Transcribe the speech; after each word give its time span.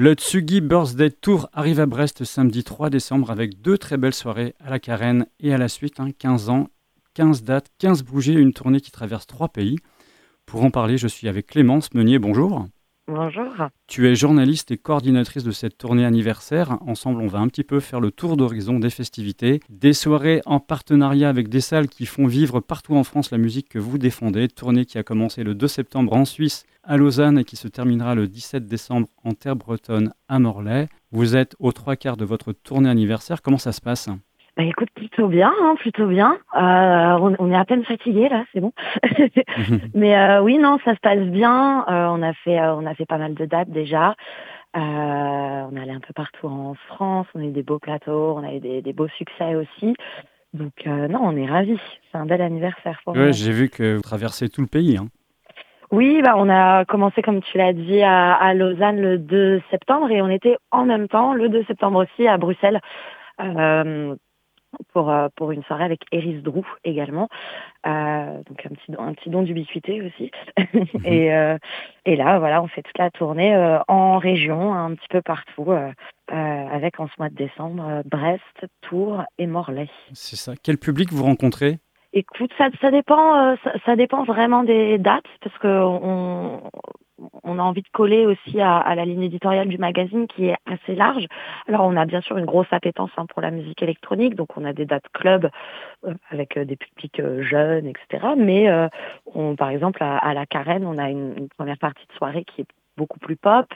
Le 0.00 0.14
Tsugi 0.14 0.60
Birthday 0.60 1.10
Tour 1.10 1.48
arrive 1.52 1.80
à 1.80 1.86
Brest 1.86 2.22
samedi 2.22 2.62
3 2.62 2.88
décembre 2.88 3.32
avec 3.32 3.60
deux 3.60 3.76
très 3.76 3.96
belles 3.96 4.14
soirées 4.14 4.54
à 4.60 4.70
la 4.70 4.78
Carène 4.78 5.26
et 5.40 5.52
à 5.52 5.58
la 5.58 5.66
suite, 5.66 5.96
15 6.16 6.50
hein, 6.50 6.52
ans, 6.52 6.68
15 7.14 7.42
dates, 7.42 7.66
15 7.78 8.04
bougies, 8.04 8.34
une 8.34 8.52
tournée 8.52 8.80
qui 8.80 8.92
traverse 8.92 9.26
trois 9.26 9.48
pays. 9.48 9.76
Pour 10.46 10.62
en 10.62 10.70
parler, 10.70 10.98
je 10.98 11.08
suis 11.08 11.26
avec 11.26 11.48
Clémence 11.48 11.92
Meunier, 11.94 12.20
bonjour. 12.20 12.68
Bonjour. 13.10 13.48
Tu 13.86 14.06
es 14.06 14.14
journaliste 14.14 14.70
et 14.70 14.76
coordinatrice 14.76 15.42
de 15.42 15.50
cette 15.50 15.78
tournée 15.78 16.04
anniversaire. 16.04 16.76
Ensemble, 16.86 17.22
on 17.22 17.26
va 17.26 17.38
un 17.38 17.48
petit 17.48 17.64
peu 17.64 17.80
faire 17.80 18.00
le 18.00 18.10
tour 18.10 18.36
d'horizon 18.36 18.78
des 18.78 18.90
festivités, 18.90 19.60
des 19.70 19.94
soirées 19.94 20.42
en 20.44 20.60
partenariat 20.60 21.30
avec 21.30 21.48
des 21.48 21.62
salles 21.62 21.88
qui 21.88 22.04
font 22.04 22.26
vivre 22.26 22.60
partout 22.60 22.96
en 22.96 23.04
France 23.04 23.30
la 23.30 23.38
musique 23.38 23.70
que 23.70 23.78
vous 23.78 23.96
défendez. 23.96 24.46
Tournée 24.48 24.84
qui 24.84 24.98
a 24.98 25.02
commencé 25.02 25.42
le 25.42 25.54
2 25.54 25.66
septembre 25.68 26.12
en 26.12 26.26
Suisse, 26.26 26.66
à 26.82 26.98
Lausanne, 26.98 27.38
et 27.38 27.44
qui 27.44 27.56
se 27.56 27.68
terminera 27.68 28.14
le 28.14 28.28
17 28.28 28.66
décembre 28.66 29.08
en 29.24 29.32
terre 29.32 29.56
bretonne 29.56 30.12
à 30.28 30.38
Morlaix. 30.38 30.88
Vous 31.10 31.34
êtes 31.34 31.56
aux 31.60 31.72
trois 31.72 31.96
quarts 31.96 32.18
de 32.18 32.26
votre 32.26 32.52
tournée 32.52 32.90
anniversaire. 32.90 33.40
Comment 33.40 33.56
ça 33.56 33.72
se 33.72 33.80
passe? 33.80 34.10
Bah 34.58 34.64
écoute, 34.64 34.88
plutôt 34.92 35.28
bien, 35.28 35.52
hein, 35.62 35.76
plutôt 35.76 36.08
bien. 36.08 36.36
Euh, 36.56 37.34
on, 37.38 37.52
est 37.52 37.56
à 37.56 37.64
peine 37.64 37.84
fatigué 37.84 38.28
là, 38.28 38.44
c'est 38.52 38.58
bon. 38.58 38.72
Mais 39.94 40.18
euh, 40.18 40.42
oui, 40.42 40.58
non, 40.58 40.78
ça 40.84 40.96
se 40.96 41.00
passe 41.00 41.20
bien. 41.20 41.84
Euh, 41.88 42.08
on 42.08 42.20
a 42.22 42.32
fait, 42.32 42.58
on 42.60 42.84
a 42.84 42.92
fait 42.96 43.06
pas 43.06 43.18
mal 43.18 43.34
de 43.34 43.46
dates 43.46 43.70
déjà. 43.70 44.16
on 44.74 45.70
est 45.76 45.80
allé 45.80 45.92
un 45.92 46.00
peu 46.00 46.12
partout 46.12 46.48
en 46.48 46.74
France. 46.88 47.28
On 47.36 47.40
a 47.40 47.44
eu 47.44 47.52
des 47.52 47.62
beaux 47.62 47.78
plateaux, 47.78 48.34
on 48.36 48.42
a 48.42 48.52
eu 48.52 48.58
des, 48.58 48.92
beaux 48.92 49.06
succès 49.16 49.54
aussi. 49.54 49.94
Donc 50.54 50.72
non, 50.86 51.20
on 51.22 51.36
est 51.36 51.46
ravis. 51.46 51.78
C'est 52.10 52.18
un 52.18 52.26
bel 52.26 52.42
anniversaire 52.42 53.00
pour 53.04 53.14
ouais, 53.14 53.32
J'ai 53.32 53.52
vu 53.52 53.68
que 53.68 53.94
vous 53.94 54.02
traversez 54.02 54.48
tout 54.48 54.60
le 54.60 54.66
pays. 54.66 54.96
Hein. 54.96 55.06
Oui, 55.92 56.20
bah 56.20 56.34
on 56.36 56.50
a 56.50 56.84
commencé 56.84 57.22
comme 57.22 57.42
tu 57.42 57.58
l'as 57.58 57.72
dit 57.72 58.02
à, 58.02 58.34
à, 58.34 58.54
Lausanne 58.54 59.00
le 59.00 59.18
2 59.18 59.62
septembre 59.70 60.10
et 60.10 60.20
on 60.20 60.28
était 60.28 60.56
en 60.72 60.84
même 60.84 61.06
temps 61.06 61.32
le 61.32 61.48
2 61.48 61.62
septembre 61.64 62.04
aussi 62.04 62.26
à 62.26 62.38
Bruxelles. 62.38 62.80
Euh, 63.40 64.16
pour, 64.92 65.10
euh, 65.10 65.28
pour 65.36 65.52
une 65.52 65.62
soirée 65.64 65.84
avec 65.84 66.00
Eris 66.12 66.40
Drou 66.42 66.64
également. 66.84 67.28
Euh, 67.86 68.42
donc 68.48 68.66
un 68.66 68.70
petit, 68.70 68.92
un 68.98 69.14
petit 69.14 69.30
don 69.30 69.42
d'ubiquité 69.42 70.02
aussi. 70.02 70.30
Mhm. 70.74 71.04
et, 71.04 71.34
euh, 71.34 71.56
et 72.04 72.14
là, 72.14 72.38
voilà, 72.38 72.62
on 72.62 72.68
fait 72.68 72.82
toute 72.82 72.98
la 72.98 73.10
tournée 73.10 73.56
en 73.88 74.18
région, 74.18 74.74
un 74.74 74.94
petit 74.94 75.08
peu 75.08 75.22
partout, 75.22 75.72
avec 76.28 77.00
en 77.00 77.06
ce 77.08 77.12
mois 77.18 77.30
de 77.30 77.34
décembre 77.34 78.02
Brest, 78.04 78.66
Tours 78.82 79.22
et 79.38 79.46
Morlaix. 79.46 79.88
C'est 80.12 80.36
ça. 80.36 80.52
Quel 80.62 80.78
public 80.78 81.10
vous 81.10 81.24
rencontrez? 81.24 81.78
Écoute, 82.12 82.50
ça, 82.58 82.68
ça 82.80 82.90
dépend, 82.90 83.56
ça, 83.64 83.72
ça, 83.86 83.96
dépend 83.96 84.24
vraiment 84.24 84.62
des 84.62 84.98
dates 84.98 85.24
parce 85.42 85.56
que 85.58 85.68
on, 85.68 86.60
on 87.42 87.58
a 87.58 87.62
envie 87.62 87.82
de 87.82 87.88
coller 87.92 88.26
aussi 88.26 88.60
à, 88.60 88.94
la 88.94 89.04
ligne 89.04 89.22
éditoriale 89.22 89.68
du 89.68 89.78
magazine 89.78 90.26
qui 90.26 90.46
est 90.46 90.56
assez 90.66 90.94
large. 90.94 91.26
Alors 91.66 91.82
on 91.82 91.96
a 91.96 92.04
bien 92.06 92.20
sûr 92.20 92.38
une 92.38 92.44
grosse 92.44 92.70
appétence 92.70 93.10
hein, 93.16 93.26
pour 93.26 93.42
la 93.42 93.50
musique 93.50 93.82
électronique, 93.82 94.34
donc 94.34 94.56
on 94.56 94.64
a 94.64 94.72
des 94.72 94.86
dates 94.86 95.08
club 95.12 95.50
euh, 96.06 96.14
avec 96.30 96.56
euh, 96.56 96.64
des 96.64 96.76
publics 96.76 97.20
euh, 97.20 97.42
jeunes, 97.42 97.86
etc. 97.86 98.34
Mais 98.36 98.68
on, 99.34 99.56
par 99.56 99.70
exemple 99.70 100.02
à, 100.02 100.34
la 100.34 100.46
Carène, 100.46 100.86
on 100.86 100.98
a 100.98 101.10
une, 101.10 101.48
première 101.56 101.78
partie 101.78 102.06
de 102.06 102.12
soirée 102.14 102.44
qui 102.44 102.62
est 102.62 102.66
beaucoup 102.96 103.18
plus 103.18 103.36
pop. 103.36 103.66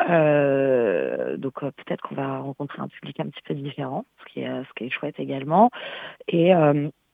donc 0.00 1.60
peut-être 1.60 2.02
qu'on 2.02 2.14
va 2.14 2.38
rencontrer 2.38 2.82
un 2.82 2.88
public 2.88 3.20
un 3.20 3.26
petit 3.26 3.42
peu 3.46 3.54
différent, 3.54 4.04
ce 4.20 4.32
qui 4.32 4.40
est, 4.40 4.48
ce 4.48 4.72
qui 4.76 4.84
est 4.84 4.90
chouette 4.90 5.18
également. 5.18 5.70
Et 6.28 6.52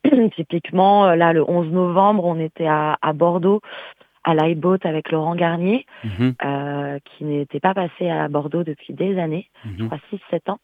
typiquement, 0.36 1.14
là, 1.14 1.32
le 1.32 1.48
11 1.48 1.70
novembre, 1.70 2.24
on 2.24 2.38
était 2.38 2.66
à, 2.66 2.98
à 3.02 3.12
Bordeaux 3.12 3.60
à 4.24 4.34
l'iBoat 4.34 4.78
avec 4.84 5.10
Laurent 5.10 5.34
Garnier, 5.34 5.86
mhm. 6.04 6.34
euh, 6.44 6.98
qui 7.04 7.24
n'était 7.24 7.60
pas 7.60 7.74
passé 7.74 8.08
à 8.08 8.28
Bordeaux 8.28 8.64
depuis 8.64 8.92
des 8.92 9.18
années, 9.18 9.48
mhm. 9.64 9.74
je 9.78 9.84
crois 9.84 9.98
6-7 10.32 10.50
ans. 10.50 10.58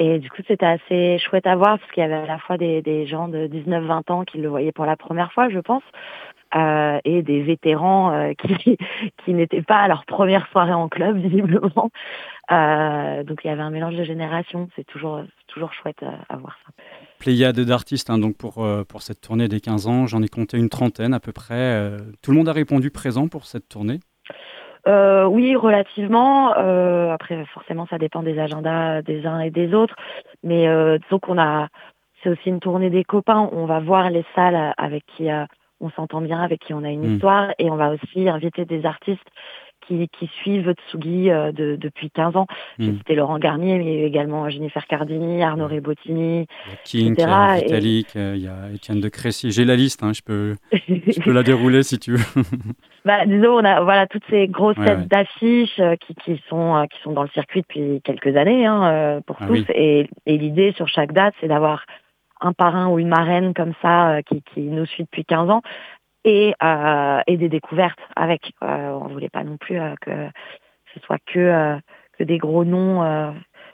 Et 0.00 0.20
du 0.20 0.30
coup, 0.30 0.42
c'était 0.46 0.66
assez 0.66 1.18
chouette 1.18 1.46
à 1.46 1.56
voir 1.56 1.78
parce 1.78 1.90
qu'il 1.90 2.02
y 2.02 2.06
avait 2.06 2.14
à 2.14 2.26
la 2.26 2.38
fois 2.38 2.56
des, 2.56 2.82
des 2.82 3.06
gens 3.06 3.26
de 3.26 3.48
19-20 3.48 4.12
ans 4.12 4.24
qui 4.24 4.38
le 4.38 4.48
voyaient 4.48 4.70
pour 4.70 4.86
la 4.86 4.96
première 4.96 5.32
fois, 5.32 5.48
je 5.48 5.58
pense, 5.58 5.82
euh, 6.54 7.00
et 7.04 7.22
des 7.22 7.42
vétérans 7.42 8.12
euh, 8.12 8.32
qui, 8.38 8.78
qui 9.24 9.34
n'étaient 9.34 9.62
pas 9.62 9.80
à 9.80 9.88
leur 9.88 10.06
première 10.06 10.46
soirée 10.48 10.72
en 10.72 10.88
club, 10.88 11.16
visiblement. 11.20 11.90
Euh, 12.52 13.24
donc 13.24 13.40
il 13.44 13.48
y 13.48 13.50
avait 13.50 13.62
un 13.62 13.70
mélange 13.70 13.96
de 13.96 14.04
générations. 14.04 14.68
C'est 14.76 14.86
toujours, 14.86 15.22
toujours 15.48 15.72
chouette 15.72 16.02
à, 16.02 16.32
à 16.32 16.36
voir 16.36 16.56
ça. 16.64 16.72
Pléiade 17.18 17.60
d'artistes 17.60 18.10
hein, 18.10 18.18
donc 18.18 18.36
pour, 18.36 18.64
euh, 18.64 18.84
pour 18.84 19.02
cette 19.02 19.20
tournée 19.20 19.48
des 19.48 19.60
15 19.60 19.86
ans. 19.86 20.06
J'en 20.06 20.22
ai 20.22 20.28
compté 20.28 20.56
une 20.56 20.68
trentaine 20.68 21.14
à 21.14 21.20
peu 21.20 21.32
près. 21.32 21.54
Euh, 21.54 21.98
tout 22.22 22.30
le 22.30 22.36
monde 22.36 22.48
a 22.48 22.52
répondu 22.52 22.90
présent 22.90 23.28
pour 23.28 23.46
cette 23.46 23.68
tournée 23.68 24.00
euh, 24.86 25.26
oui, 25.26 25.54
relativement. 25.54 26.52
après, 27.12 27.44
forcément, 27.52 27.86
ça 27.90 27.98
dépend 27.98 28.22
des 28.22 28.38
agendas 28.38 29.02
des 29.02 29.26
uns 29.26 29.40
et 29.40 29.50
des 29.50 29.74
autres. 29.74 29.94
Mais 30.42 30.66
disons 31.00 31.18
qu'on 31.18 31.38
a, 31.38 31.68
c'est 32.22 32.30
aussi 32.30 32.48
une 32.48 32.60
tournée 32.60 32.88
des 32.88 33.04
copains. 33.04 33.50
On 33.52 33.66
va 33.66 33.80
voir 33.80 34.08
les 34.08 34.24
salles 34.34 34.72
avec 34.78 35.04
qui 35.14 35.28
on 35.80 35.90
s'entend 35.90 36.22
bien, 36.22 36.40
avec 36.40 36.60
qui 36.60 36.72
on 36.72 36.84
a 36.84 36.90
une 36.90 37.06
hmm. 37.06 37.14
histoire, 37.14 37.50
et 37.58 37.70
on 37.70 37.76
va 37.76 37.90
aussi 37.90 38.28
inviter 38.30 38.64
des 38.64 38.86
artistes 38.86 39.28
qui, 39.88 40.30
suivent 40.40 40.74
Tsugi 40.90 41.30
euh, 41.30 41.52
depuis 41.52 42.10
15 42.10 42.36
ans. 42.36 42.46
J'ai 42.78 42.90
hmm. 42.90 42.98
cité 42.98 43.14
Laurent 43.14 43.38
Garnier, 43.38 43.78
mais 43.78 44.02
également 44.02 44.48
Jennifer 44.48 44.86
Cardini, 44.86 45.42
Arnaud 45.42 45.66
Rebottini, 45.66 46.46
King, 46.84 47.12
etc. 47.12 47.28
Vitalik, 47.62 48.16
euh, 48.16 48.34
il 48.36 48.42
y 48.42 48.48
a 48.48 48.70
Étienne 48.74 49.00
de 49.00 49.08
Crécy. 49.08 49.50
J'ai 49.50 49.64
la 49.64 49.76
liste, 49.76 50.02
hein, 50.02 50.12
je, 50.12 50.22
peux, 50.22 50.56
je 50.72 51.20
peux 51.20 51.32
la 51.32 51.42
dérouler 51.44 51.82
si 51.82 51.98
tu 51.98 52.12
veux. 52.12 52.42
bah, 53.04 53.24
disons, 53.26 53.58
on 53.58 53.64
a 53.64 53.82
voilà, 53.82 54.06
toutes 54.06 54.24
ces 54.30 54.48
grosses 54.48 54.76
têtes 54.76 55.08
d'affiches 55.08 55.80
euh, 55.80 55.96
qui, 55.96 56.14
qui, 56.14 56.42
sont, 56.48 56.86
qui 56.90 57.00
sont 57.02 57.12
dans 57.12 57.22
le 57.22 57.30
circuit 57.30 57.62
depuis 57.62 58.00
quelques 58.04 58.36
années 58.36 58.66
hein, 58.66 59.20
pour 59.26 59.36
ah 59.40 59.46
tous. 59.46 59.64
Et, 59.74 60.08
et 60.26 60.38
l'idée 60.38 60.72
sur 60.76 60.88
chaque 60.88 61.12
date, 61.12 61.34
c'est 61.40 61.48
d'avoir 61.48 61.84
un 62.40 62.52
parrain 62.52 62.88
ou 62.88 63.00
une 63.00 63.08
marraine 63.08 63.52
comme 63.52 63.72
ça 63.82 64.20
qui, 64.28 64.42
qui 64.54 64.60
nous 64.60 64.86
suit 64.86 65.02
depuis 65.02 65.24
15 65.24 65.50
ans 65.50 65.62
et, 66.24 66.54
euh, 66.62 67.20
et 67.26 67.36
des 67.36 67.48
découvertes 67.48 67.98
avec. 68.16 68.52
Euh, 68.62 68.90
on 68.90 69.08
voulait 69.08 69.28
pas 69.28 69.44
non 69.44 69.56
plus 69.56 69.78
euh, 69.78 69.94
que 70.00 70.28
ce 70.94 71.00
soit 71.00 71.18
que, 71.26 71.38
euh, 71.38 71.76
que 72.18 72.24
des 72.24 72.38
gros 72.38 72.64
noms 72.64 73.02
euh, 73.02 73.32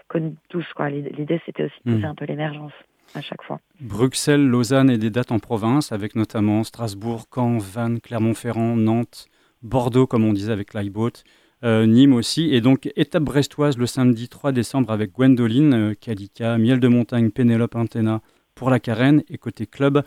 connus 0.08 0.34
tous. 0.48 0.66
Quoi. 0.74 0.90
L'idée, 0.90 1.40
c'était 1.46 1.64
aussi 1.64 1.76
de 1.84 1.92
pousser 1.92 2.06
hmm. 2.06 2.10
un 2.10 2.14
peu 2.14 2.24
l'émergence 2.24 2.72
à 3.14 3.20
chaque 3.20 3.42
fois. 3.42 3.60
Bruxelles, 3.80 4.46
Lausanne 4.46 4.90
et 4.90 4.98
des 4.98 5.10
dates 5.10 5.32
en 5.32 5.38
province, 5.38 5.92
avec 5.92 6.16
notamment 6.16 6.64
Strasbourg, 6.64 7.26
Caen, 7.32 7.58
Vannes, 7.58 8.00
Clermont-Ferrand, 8.00 8.76
Nantes, 8.76 9.26
Bordeaux, 9.62 10.06
comme 10.06 10.24
on 10.24 10.32
disait 10.32 10.52
avec 10.52 10.74
l'iBoat, 10.74 11.22
euh, 11.64 11.86
Nîmes 11.86 12.12
aussi. 12.12 12.54
Et 12.54 12.60
donc, 12.60 12.90
étape 12.96 13.22
brestoise 13.22 13.78
le 13.78 13.86
samedi 13.86 14.28
3 14.28 14.52
décembre 14.52 14.90
avec 14.90 15.12
Gwendoline, 15.12 15.94
Calica, 15.96 16.58
Miel 16.58 16.80
de 16.80 16.88
Montagne, 16.88 17.30
Pénélope 17.30 17.76
Antena 17.76 18.20
pour 18.54 18.70
la 18.70 18.80
Carène. 18.80 19.22
Et 19.30 19.38
côté 19.38 19.66
club, 19.66 20.02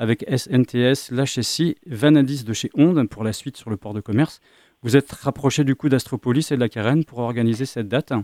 avec 0.00 0.24
SNTS, 0.26 1.12
l'HSI, 1.12 1.76
Vanadis 1.86 2.44
de 2.44 2.54
chez 2.54 2.70
Onde 2.74 3.06
pour 3.08 3.22
la 3.22 3.34
suite 3.34 3.58
sur 3.58 3.68
le 3.68 3.76
port 3.76 3.92
de 3.92 4.00
commerce. 4.00 4.40
Vous 4.82 4.96
êtes 4.96 5.12
rapproché 5.12 5.62
du 5.62 5.76
coup 5.76 5.90
d'Astropolis 5.90 6.50
et 6.50 6.54
de 6.56 6.60
la 6.60 6.70
Carène 6.70 7.04
pour 7.04 7.18
organiser 7.18 7.66
cette 7.66 7.86
date? 7.86 8.14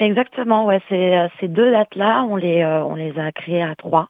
Exactement, 0.00 0.66
ouais, 0.66 0.80
euh, 0.90 1.28
ces 1.38 1.46
deux 1.46 1.70
dates-là, 1.70 2.24
on 2.28 2.34
les, 2.34 2.62
euh, 2.62 2.82
on 2.82 2.96
les 2.96 3.16
a 3.16 3.30
créées 3.30 3.62
à 3.62 3.76
trois. 3.76 4.08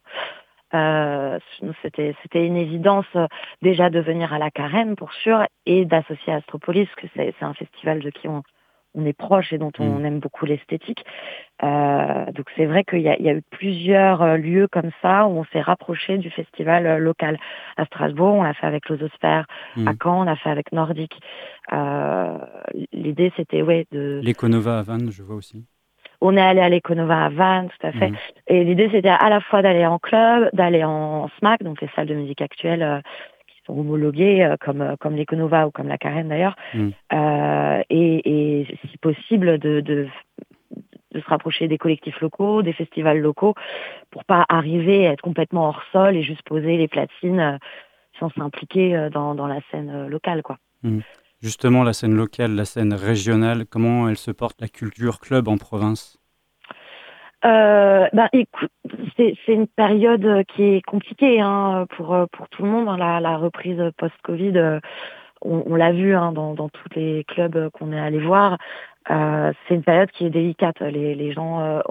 Euh, 0.72 1.38
c'était 1.82 2.46
une 2.46 2.56
évidence 2.56 3.12
déjà 3.60 3.90
de 3.90 4.00
venir 4.00 4.32
à 4.32 4.38
la 4.38 4.50
Carène 4.50 4.96
pour 4.96 5.12
sûr 5.12 5.44
et 5.66 5.84
d'associer 5.84 6.32
Astropolis, 6.32 6.88
que 6.96 7.06
c'est 7.14 7.34
un 7.42 7.52
festival 7.52 8.00
de 8.00 8.08
qui 8.08 8.28
on, 8.28 8.42
on 8.94 9.04
est 9.04 9.12
proche 9.12 9.52
et 9.52 9.58
dont 9.58 9.72
on 9.78 9.98
mm. 9.98 10.06
aime 10.06 10.18
beaucoup 10.20 10.46
l'esthétique. 10.46 11.04
Euh, 11.62 12.26
donc 12.32 12.46
c'est 12.56 12.66
vrai 12.66 12.84
qu'il 12.84 13.00
y, 13.00 13.04
y, 13.04 13.28
a 13.28 13.34
eu 13.34 13.42
plusieurs 13.50 14.22
euh, 14.22 14.36
lieux 14.36 14.66
comme 14.66 14.90
ça 15.02 15.26
où 15.26 15.38
on 15.38 15.44
s'est 15.52 15.60
rapproché 15.60 16.18
du 16.18 16.30
festival 16.30 16.86
euh, 16.86 16.98
local. 16.98 17.38
À 17.76 17.84
Strasbourg, 17.84 18.34
on 18.34 18.42
l'a 18.42 18.54
fait 18.54 18.66
avec 18.66 18.88
l'Ososphère. 18.88 19.46
Mm. 19.76 19.88
À 19.88 19.92
Caen, 20.02 20.20
on 20.20 20.24
l'a 20.24 20.36
fait 20.36 20.50
avec 20.50 20.72
Nordique. 20.72 21.20
Euh, 21.72 22.38
L'idée, 22.92 23.32
c'était 23.36 23.62
ouais 23.62 23.86
de. 23.92 24.20
L'Econova 24.22 24.78
à 24.78 24.82
Vannes, 24.82 25.10
je 25.10 25.22
vois 25.22 25.36
aussi. 25.36 25.64
On 26.22 26.36
est 26.36 26.40
allé 26.40 26.60
à 26.60 26.68
l'Econova 26.68 27.24
à 27.24 27.28
Vannes, 27.30 27.68
tout 27.68 27.86
à 27.86 27.92
fait. 27.92 28.10
Mm. 28.10 28.16
Et 28.48 28.64
l'idée, 28.64 28.88
c'était 28.92 29.08
à 29.08 29.28
la 29.30 29.40
fois 29.40 29.62
d'aller 29.62 29.86
en 29.86 29.98
club, 29.98 30.50
d'aller 30.52 30.84
en 30.84 31.28
SMAC, 31.38 31.62
donc 31.62 31.80
les 31.80 31.88
salles 31.96 32.08
de 32.08 32.14
musique 32.14 32.42
actuelles 32.42 32.82
euh, 32.82 33.00
comme 33.66 34.82
euh, 34.82 34.96
comme 34.98 35.16
l'Econova 35.16 35.66
ou 35.66 35.70
comme 35.70 35.88
la 35.88 35.98
Carène 35.98 36.28
d'ailleurs, 36.28 36.56
mm. 36.74 36.88
euh, 37.12 37.82
et, 37.90 38.60
et, 38.60 38.78
si 38.90 38.98
possible 38.98 39.58
de, 39.58 39.80
de, 39.80 40.08
de 41.12 41.20
se 41.20 41.26
rapprocher 41.26 41.68
des 41.68 41.78
collectifs 41.78 42.20
locaux, 42.20 42.62
des 42.62 42.72
festivals 42.72 43.18
locaux, 43.18 43.54
pour 44.10 44.24
pas 44.24 44.44
arriver 44.48 45.06
à 45.06 45.12
être 45.12 45.22
complètement 45.22 45.68
hors 45.68 45.82
sol 45.92 46.16
et 46.16 46.22
juste 46.22 46.42
poser 46.42 46.76
les 46.76 46.88
platines 46.88 47.58
sans 48.18 48.30
s'impliquer 48.30 49.08
dans, 49.12 49.34
dans 49.34 49.46
la 49.46 49.60
scène 49.70 50.08
locale, 50.08 50.42
quoi. 50.42 50.58
Mm. 50.82 51.00
Justement, 51.42 51.84
la 51.84 51.94
scène 51.94 52.14
locale, 52.14 52.54
la 52.54 52.66
scène 52.66 52.92
régionale, 52.92 53.64
comment 53.64 54.10
elle 54.10 54.18
se 54.18 54.30
porte 54.30 54.60
la 54.60 54.68
culture 54.68 55.20
club 55.20 55.48
en 55.48 55.56
province? 55.56 56.19
Euh, 57.44 58.06
écoute, 58.32 58.70
c'est, 59.16 59.36
une 59.48 59.66
période 59.66 60.44
qui 60.48 60.62
est 60.62 60.82
compliquée 60.82 61.40
hein, 61.40 61.86
pour 61.96 62.16
pour 62.32 62.48
tout 62.48 62.62
le 62.62 62.68
monde. 62.68 62.88
Hein, 62.88 62.96
la, 62.96 63.20
la 63.20 63.36
reprise 63.36 63.82
post-Covid, 63.96 64.80
on, 65.42 65.62
on 65.66 65.74
l'a 65.74 65.92
vu 65.92 66.14
hein, 66.14 66.32
dans, 66.32 66.54
dans 66.54 66.68
tous 66.68 66.88
les 66.96 67.24
clubs 67.24 67.70
qu'on 67.70 67.92
est 67.92 68.00
allé 68.00 68.18
voir. 68.18 68.58
c'est 69.08 69.74
une 69.74 69.82
période 69.82 70.10
qui 70.10 70.26
est 70.26 70.30
délicate. 70.30 70.80
Les, 70.80 71.14
les 71.14 71.32
gens 71.32 71.82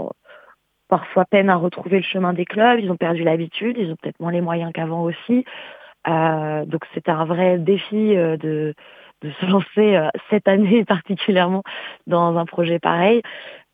parfois 0.87 1.25
peinent 1.25 1.49
à 1.49 1.55
retrouver 1.55 1.97
le 1.97 2.03
chemin 2.03 2.33
des 2.33 2.45
clubs, 2.45 2.79
ils 2.79 2.91
ont 2.91 2.97
perdu 2.97 3.23
l'habitude, 3.23 3.77
ils 3.77 3.91
ont 3.91 3.95
peut-être 4.01 4.19
moins 4.19 4.31
les 4.31 4.41
moyens 4.41 4.71
qu'avant 4.73 5.03
aussi. 5.03 5.45
donc 6.05 6.85
c'est 6.93 7.09
un 7.09 7.25
vrai 7.25 7.57
défi 7.57 8.15
de 8.15 8.73
de 9.21 9.31
se 9.39 9.45
lancer 9.51 9.95
euh, 9.95 10.09
cette 10.29 10.47
année 10.47 10.85
particulièrement 10.85 11.63
dans 12.07 12.37
un 12.37 12.45
projet 12.45 12.79
pareil. 12.79 13.21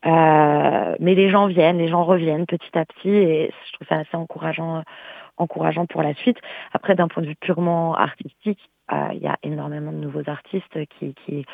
Euh, 0.04 0.96
mais 1.00 1.14
les 1.14 1.30
gens 1.30 1.46
viennent, 1.46 1.78
les 1.78 1.88
gens 1.88 2.04
reviennent 2.04 2.46
petit 2.46 2.76
à 2.78 2.84
petit 2.84 3.08
et 3.08 3.52
je 3.66 3.72
trouve 3.72 3.88
ça 3.88 3.96
assez 3.96 4.16
encourageant, 4.16 4.82
encourageant 5.36 5.86
pour 5.86 6.02
la 6.02 6.14
suite. 6.14 6.38
Après, 6.72 6.94
d'un 6.94 7.08
point 7.08 7.22
de 7.22 7.28
vue 7.28 7.36
purement 7.36 7.94
artistique, 7.94 8.70
euh, 8.92 9.08
il 9.12 9.18
y 9.18 9.26
a 9.26 9.36
énormément 9.42 9.92
de 9.92 9.96
nouveaux 9.96 10.28
artistes 10.28 10.78
qui, 10.98 11.14
qui 11.14 11.44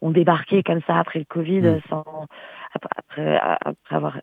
ont 0.00 0.10
débarqué 0.10 0.62
comme 0.62 0.82
ça 0.86 0.98
après 0.98 1.20
le 1.20 1.24
Covid, 1.24 1.62
mmh. 1.62 1.80
sans, 1.88 2.26
après, 2.74 3.38
après, 3.38 3.94
avoir, 3.94 4.18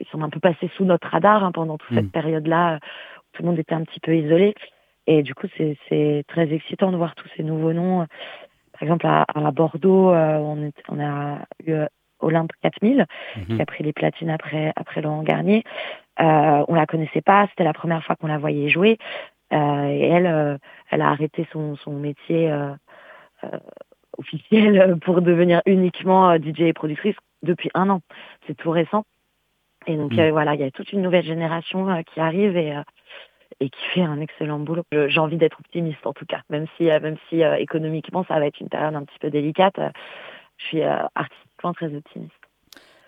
ils 0.00 0.06
sont 0.08 0.22
un 0.22 0.28
peu 0.28 0.40
passés 0.40 0.70
sous 0.76 0.84
notre 0.84 1.08
radar 1.08 1.44
hein, 1.44 1.52
pendant 1.52 1.78
toute 1.78 1.94
cette 1.94 2.06
mmh. 2.06 2.10
période-là. 2.10 2.80
Tout 3.32 3.42
le 3.42 3.48
monde 3.48 3.58
était 3.58 3.74
un 3.74 3.84
petit 3.84 4.00
peu 4.00 4.14
isolé. 4.16 4.54
Et 5.06 5.22
du 5.22 5.34
coup, 5.34 5.46
c'est 5.56 6.24
très 6.26 6.52
excitant 6.52 6.90
de 6.90 6.96
voir 6.96 7.14
tous 7.14 7.28
ces 7.36 7.44
nouveaux 7.44 7.72
noms 7.72 8.06
par 8.78 8.82
exemple, 8.82 9.06
à, 9.06 9.50
Bordeaux, 9.52 10.10
euh, 10.10 10.36
on, 10.36 10.70
on, 10.90 11.00
a 11.00 11.38
eu 11.64 11.72
Olympe 12.20 12.52
4000, 12.62 13.06
mhm. 13.36 13.56
qui 13.56 13.62
a 13.62 13.66
pris 13.66 13.84
les 13.84 13.92
platines 13.92 14.30
après, 14.30 14.72
après 14.76 15.02
Laurent 15.02 15.22
Garnier. 15.22 15.64
Euh, 16.20 16.64
on 16.68 16.74
la 16.74 16.86
connaissait 16.86 17.20
pas, 17.20 17.46
c'était 17.50 17.64
la 17.64 17.72
première 17.72 18.02
fois 18.04 18.16
qu'on 18.16 18.26
la 18.26 18.38
voyait 18.38 18.68
jouer. 18.68 18.98
Euh, 19.52 19.88
et 19.88 20.08
elle, 20.08 20.58
elle 20.90 21.02
a 21.02 21.08
arrêté 21.08 21.46
son, 21.52 21.76
son 21.76 21.92
métier 21.92 22.52
officiel 24.18 24.98
pour 25.02 25.22
devenir 25.22 25.62
uniquement 25.66 26.36
DJ 26.36 26.62
et 26.62 26.72
productrice 26.72 27.16
depuis 27.42 27.70
un 27.74 27.90
an. 27.90 28.00
C'est 28.46 28.56
tout 28.56 28.70
récent. 28.70 29.04
Et 29.86 29.96
donc 29.96 30.12
mhm. 30.12 30.30
voilà, 30.30 30.54
il 30.54 30.60
y 30.60 30.64
a 30.64 30.70
toute 30.70 30.92
une 30.92 31.02
nouvelle 31.02 31.24
génération 31.24 32.02
qui 32.02 32.18
arrive 32.18 32.56
et 32.56 32.74
et 33.60 33.70
qui 33.70 33.84
fait 33.94 34.02
un 34.02 34.20
excellent 34.20 34.58
boulot. 34.58 34.84
J'ai 34.92 35.20
envie 35.20 35.36
d'être 35.36 35.58
optimiste 35.60 36.06
en 36.06 36.12
tout 36.12 36.26
cas, 36.26 36.42
même 36.50 36.66
si, 36.76 36.90
euh, 36.90 37.00
même 37.00 37.16
si 37.28 37.42
euh, 37.42 37.56
économiquement 37.56 38.24
ça 38.24 38.38
va 38.38 38.46
être 38.46 38.60
une 38.60 38.68
période 38.68 38.94
un 38.94 39.04
petit 39.04 39.18
peu 39.18 39.30
délicate. 39.30 39.78
Euh, 39.78 39.90
je 40.58 40.64
suis 40.64 40.82
artistiquement 41.56 41.72
très 41.72 41.94
optimiste. 41.94 42.32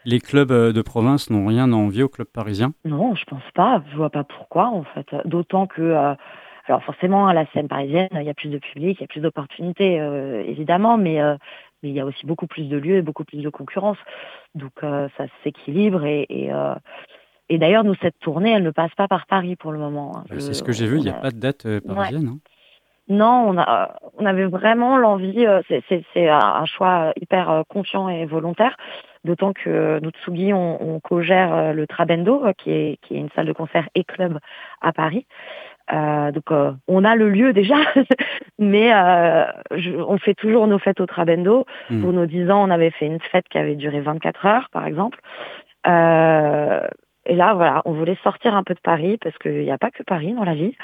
Les 0.05 0.21
clubs 0.21 0.53
de 0.53 0.83
province 0.83 1.31
n'ont 1.31 1.47
rien 1.47 1.73
à 1.73 1.77
envier 1.77 2.03
aux 2.03 2.09
clubs 2.09 2.29
parisiens? 2.29 2.73
Non, 2.85 3.15
je 3.15 3.25
pense 3.25 3.43
pas. 3.55 3.83
Je 3.91 3.97
vois 3.97 4.11
pas 4.11 4.25
pourquoi 4.25 4.69
en 4.69 4.85
fait. 4.85 5.07
D'autant 5.25 5.67
que, 5.67 5.93
alors 5.93 6.83
forcément, 6.85 7.27
à 7.27 7.35
la 7.35 7.47
scène 7.53 7.69
parisienne, 7.69 8.09
il 8.13 8.23
y 8.23 8.31
a 8.31 8.35
plus 8.35 8.49
de 8.49 8.59
public, 8.59 8.99
il 8.99 9.03
y 9.03 9.05
a 9.05 9.09
plus 9.09 9.21
d'opportunités 9.21 9.97
évidemment, 10.47 10.97
mais 10.97 11.21
mais 11.83 11.91
il 11.91 11.95
y 11.95 12.01
a 12.01 12.07
aussi 12.07 12.27
beaucoup 12.27 12.47
plus 12.47 12.69
de 12.69 12.77
lieux 12.77 12.97
et 12.97 13.03
beaucoup 13.03 13.25
plus 13.25 13.43
de 13.43 13.51
concurrence. 13.51 13.99
Donc 14.55 14.73
ça 14.81 15.27
s'équilibre 15.43 16.05
et, 16.05 16.27
et, 16.31 16.51
et 17.51 17.59
d'ailleurs, 17.59 17.85
nous, 17.85 17.95
cette 18.03 18.19
tournée, 18.21 18.53
elle 18.53 18.63
ne 18.63 18.71
passe 18.71 18.95
pas 18.95 19.09
par 19.09 19.27
Paris 19.27 19.57
pour 19.57 19.73
le 19.73 19.79
moment. 19.79 20.19
Hein. 20.19 20.25
C'est 20.39 20.55
ce 20.55 20.63
que 20.63 20.73
j'ai 20.73 20.87
vu, 20.87 20.99
il 20.99 21.05
n'y 21.05 21.11
a 21.11 21.15
pas 21.15 21.31
de 21.31 21.39
date 21.39 21.67
euh, 21.67 21.81
parisienne. 21.81 22.29
Hein. 22.29 22.39
Non, 23.09 23.47
on, 23.49 23.59
a, 23.59 23.97
on 24.19 24.27
avait 24.27 24.45
vraiment 24.45 24.99
l'envie, 24.99 25.47
euh, 25.47 25.63
c'est 25.89 26.29
un 26.29 26.65
choix 26.67 27.13
hyper 27.21 27.51
euh, 27.51 27.63
conscient 27.69 28.09
et 28.09 28.27
volontaire, 28.27 28.77
d'autant 29.25 29.53
que 29.53 29.99
nous, 30.01 30.11
Tsugi, 30.11 30.53
on, 30.53 30.83
on 30.83 31.01
co-gère 31.01 31.73
le 31.73 31.87
Trabendo, 31.87 32.45
qui 32.59 32.71
est, 32.71 32.99
qui 33.03 33.15
est 33.15 33.19
une 33.19 33.31
salle 33.31 33.47
de 33.47 33.53
concert 33.53 33.89
et 33.95 34.05
club 34.05 34.39
à 34.83 34.93
Paris. 34.93 35.27
Euh, 35.91 36.33
donc 36.33 36.45
on 36.87 37.05
a 37.05 37.17
le 37.17 37.31
lieu 37.31 37.53
déjà, 37.53 37.77
mais 38.59 38.93
euh, 38.93 39.45
on 40.07 40.19
fait 40.19 40.35
toujours 40.35 40.67
nos 40.67 40.79
fêtes 40.79 41.01
au 41.01 41.07
Trabendo. 41.07 41.65
Hmm. 41.89 42.03
Pour 42.03 42.13
nos 42.13 42.27
10 42.27 42.51
ans, 42.51 42.63
on 42.63 42.71
avait 42.71 42.91
fait 42.91 43.07
une 43.07 43.21
fête 43.21 43.49
qui 43.49 43.59
avait 43.59 43.77
duré 43.77 44.01
24 44.01 44.47
heures, 44.47 44.69
par 44.71 44.87
exemple. 44.87 45.19
Euh, 45.87 46.87
et 47.27 47.35
là, 47.35 47.55
voilà, 47.55 47.83
on 47.85 47.93
voulait 47.93 48.19
sortir 48.23 48.55
un 48.55 48.65
peu 48.65 48.75
de 48.75 48.81
Paris 48.81 49.19
parce 49.23 49.37
qu'il 49.39 49.61
n'y 49.61 49.71
a 49.71 49.79
pas 49.79 49.91
que 49.91 50.03
Paris 50.03 50.33
dans 50.33 50.45
la 50.45 50.55
vie. 50.55 50.75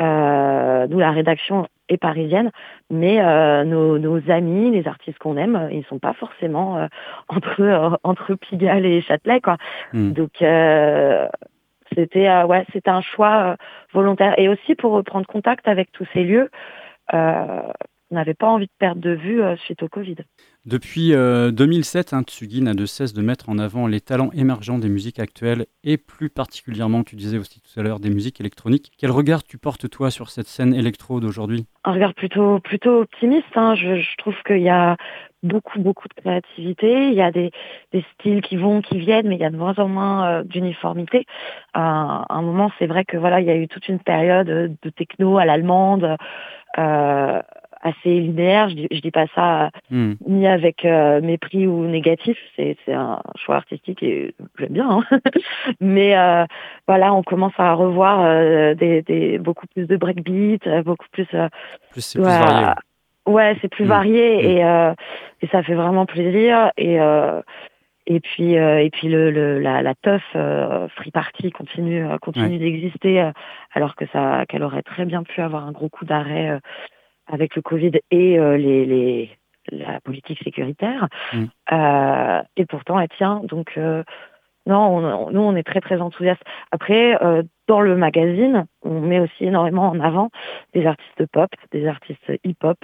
Euh, 0.00 0.86
nous, 0.86 0.98
la 0.98 1.10
rédaction 1.10 1.68
est 1.88 1.98
parisienne, 1.98 2.50
mais 2.90 3.20
euh, 3.20 3.64
nos, 3.64 3.98
nos, 3.98 4.30
amis, 4.30 4.70
les 4.70 4.88
artistes 4.88 5.18
qu'on 5.18 5.36
aime, 5.36 5.68
ils 5.70 5.84
sont 5.84 5.98
pas 5.98 6.14
forcément 6.14 6.78
euh, 6.78 6.86
entre 7.28 7.60
euh, 7.60 7.90
entre 8.02 8.34
Pigalle 8.34 8.86
et 8.86 9.02
Châtelet, 9.02 9.40
quoi. 9.40 9.58
Hmm. 9.92 10.12
Donc 10.12 10.40
euh, 10.40 11.28
c'était 11.94 12.42
ouais, 12.44 12.64
c'était 12.72 12.90
un 12.90 13.02
choix 13.02 13.56
volontaire 13.92 14.34
et 14.38 14.48
aussi 14.48 14.74
pour 14.74 14.92
reprendre 14.92 15.26
contact 15.26 15.68
avec 15.68 15.92
tous 15.92 16.06
ces 16.14 16.24
lieux. 16.24 16.50
on 17.12 17.72
n'avait 18.10 18.34
pas 18.34 18.48
envie 18.48 18.66
de 18.66 18.72
perdre 18.78 19.02
de 19.02 19.10
vue 19.10 19.42
suite 19.58 19.82
au 19.82 19.88
Covid. 19.88 20.16
Depuis 20.64 21.10
2007, 21.10 22.12
euh, 22.12 22.16
hein, 22.16 22.22
Tsugi 22.22 22.62
n'a 22.62 22.74
de 22.74 22.86
cesse 22.86 23.12
de 23.12 23.20
mettre 23.20 23.48
en 23.48 23.58
avant 23.58 23.88
les 23.88 24.00
talents 24.00 24.30
émergents 24.32 24.78
des 24.78 24.88
musiques 24.88 25.18
actuelles 25.18 25.66
et 25.82 25.96
plus 25.96 26.30
particulièrement, 26.30 27.02
tu 27.02 27.16
disais 27.16 27.36
aussi 27.36 27.60
tout 27.60 27.80
à 27.80 27.82
l'heure, 27.82 27.98
des 27.98 28.10
musiques 28.10 28.40
électroniques. 28.40 28.92
Quel 28.96 29.10
regard 29.10 29.42
tu 29.42 29.58
portes 29.58 29.90
toi 29.90 30.12
sur 30.12 30.30
cette 30.30 30.46
scène 30.46 30.72
électro 30.72 31.18
d'aujourd'hui? 31.18 31.66
Un 31.82 31.94
regard 31.94 32.14
plutôt 32.14 32.60
plutôt 32.60 33.00
optimiste. 33.00 33.56
Hein. 33.56 33.74
Je, 33.74 34.16
trouve 34.18 34.36
qu'il 34.46 34.62
y 34.62 34.68
a 34.68 34.96
beaucoup 35.42 35.80
beaucoup 35.80 36.06
de 36.06 36.14
créativité. 36.14 37.08
Il 37.08 37.14
y 37.14 37.22
a 37.22 37.32
des, 37.32 37.50
styles 38.14 38.40
qui 38.40 38.56
vont, 38.56 38.82
qui 38.82 39.00
viennent, 39.00 39.26
mais 39.26 39.34
il 39.34 39.40
y 39.40 39.44
a 39.44 39.50
de 39.50 39.56
moins 39.56 39.74
en 39.78 39.88
moins 39.88 40.28
euh, 40.28 40.42
d'uniformité. 40.44 41.26
à 41.74 42.24
un 42.28 42.42
moment, 42.42 42.70
c'est 42.78 42.86
vrai 42.86 43.04
que 43.04 43.16
voilà, 43.16 43.40
il 43.40 43.48
y 43.48 43.50
a 43.50 43.56
eu 43.56 43.66
toute 43.66 43.88
une 43.88 43.98
période 43.98 44.46
de 44.80 44.90
techno 44.90 45.38
à 45.38 45.44
l'allemande. 45.44 46.16
Euh, 46.78 47.42
assez 47.82 48.20
linéaire. 48.20 48.68
Je 48.68 48.74
dis, 48.74 49.00
dis 49.02 49.10
pas 49.10 49.26
ça 49.34 49.70
hmm. 49.90 50.14
ni 50.26 50.46
avec 50.46 50.84
euh, 50.84 51.20
mépris 51.20 51.66
ou 51.66 51.84
négatif. 51.84 52.38
C'est, 52.56 52.76
un 52.88 53.20
choix 53.36 53.56
artistique 53.56 54.02
et 54.02 54.34
j'aime 54.58 54.72
bien. 54.72 55.02
Hein. 55.10 55.18
Mais 55.80 56.16
euh, 56.16 56.44
voilà, 56.86 57.12
on 57.12 57.22
commence 57.22 57.52
à 57.58 57.74
revoir 57.74 58.22
euh, 58.22 58.74
des, 58.74 59.38
beaucoup 59.38 59.66
plus 59.66 59.86
de 59.86 59.96
breakbeat, 59.96 60.68
beaucoup 60.84 61.06
plus. 61.12 61.26
plus 61.90 62.02
c'est 62.02 62.18
plus 62.20 62.28
varié. 62.28 62.66
Ouais, 63.26 63.56
c'est 63.60 63.68
plus 63.68 63.84
hmm. 63.84 63.88
varié 63.88 64.36
hmm. 64.36 64.46
et 64.46 64.94
et 65.42 65.48
ça 65.48 65.62
fait 65.62 65.74
vraiment 65.74 66.06
plaisir 66.06 66.70
et 66.76 66.98
et 68.06 68.20
puis 68.20 68.54
et 68.54 68.90
puis 68.92 69.08
le, 69.08 69.58
la, 69.60 69.82
la 69.82 69.94
teuf 69.94 70.22
free 70.96 71.10
party 71.12 71.50
continue 71.50 72.04
continue 72.20 72.58
d'exister 72.58 73.30
alors 73.72 73.94
que 73.96 74.04
ça 74.12 74.44
qu'elle 74.48 74.62
aurait 74.62 74.82
très 74.82 75.04
bien 75.04 75.22
pu 75.22 75.40
avoir 75.40 75.66
un 75.66 75.72
gros 75.72 75.88
coup 75.88 76.04
d'arrêt 76.04 76.58
avec 77.32 77.56
le 77.56 77.62
Covid 77.62 77.92
et 78.10 78.38
euh, 78.38 78.56
les, 78.56 78.84
les, 78.84 79.30
la 79.70 80.00
politique 80.00 80.38
sécuritaire. 80.44 81.08
Mm. 81.32 81.44
Euh, 81.72 82.42
et 82.56 82.66
pourtant, 82.66 83.00
elle 83.00 83.08
tient. 83.08 83.40
Donc, 83.44 83.72
euh, 83.78 84.04
non, 84.66 85.30
nous, 85.30 85.40
on 85.40 85.56
est 85.56 85.64
très, 85.64 85.80
très 85.80 86.00
enthousiastes. 86.00 86.44
Après, 86.70 87.18
dans 87.66 87.80
le 87.80 87.96
magazine, 87.96 88.66
on 88.82 89.00
met 89.00 89.18
aussi 89.18 89.44
énormément 89.44 89.88
en 89.88 89.98
avant 89.98 90.30
des 90.72 90.86
artistes 90.86 91.26
pop, 91.32 91.50
des 91.72 91.88
artistes 91.88 92.30
hip-hop. 92.44 92.78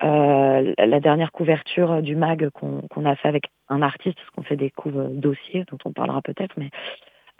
la 0.00 1.00
dernière 1.00 1.30
couverture 1.30 2.00
du 2.00 2.16
mag 2.16 2.48
qu'on 2.48 3.04
a 3.04 3.14
fait 3.14 3.28
avec 3.28 3.50
un 3.68 3.82
artiste, 3.82 4.16
parce 4.16 4.30
qu'on 4.30 4.42
fait 4.42 4.56
des 4.56 4.70
couves 4.70 5.10
dossiers, 5.12 5.66
dont 5.70 5.76
on 5.84 5.92
parlera 5.92 6.22
peut-être, 6.22 6.54
mais 6.56 6.70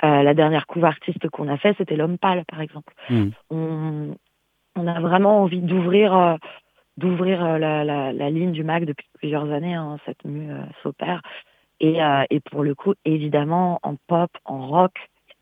la 0.03 0.35
dernière 0.35 0.67
couve 0.67 0.85
artiste 0.85 1.27
qu'on 1.31 1.49
a 1.49 1.57
fait, 1.57 1.75
c'était 1.79 1.97
L'Homme 1.97 2.19
Pâle, 2.19 2.45
par 2.45 2.61
exemple. 2.61 2.93
Mm. 3.09 3.29
On, 3.49 4.17
on 4.79 4.87
a 4.87 5.01
vraiment 5.01 5.43
envie 5.43 5.61
d'ouvrir 5.61 6.15
euh, 6.15 6.37
d'ouvrir 6.97 7.45
euh, 7.45 7.59
la, 7.59 7.85
la, 7.85 8.31
ligne 8.31 8.53
du 8.53 8.65
MAC 8.65 8.85
depuis 8.85 9.09
plusieurs 9.15 9.51
années. 9.53 9.75
Hein, 9.75 9.99
cette 10.05 10.25
mue 10.25 10.51
euh, 10.51 10.63
s'opère. 10.83 11.23
Et, 11.81 12.01
et 12.31 12.41
pour 12.41 12.65
le 12.65 12.75
coup, 12.75 12.95
évidemment, 13.05 13.79
en 13.85 13.95
pop, 14.09 14.33
en 14.45 14.67
rock, 14.67 14.95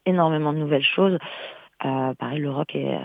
énormément 0.05 0.52
de 0.52 0.59
nouvelles 0.59 0.83
choses. 0.83 1.16
pareil, 1.81 2.40
le 2.40 2.50
rock 2.50 2.75
est, 2.75 2.99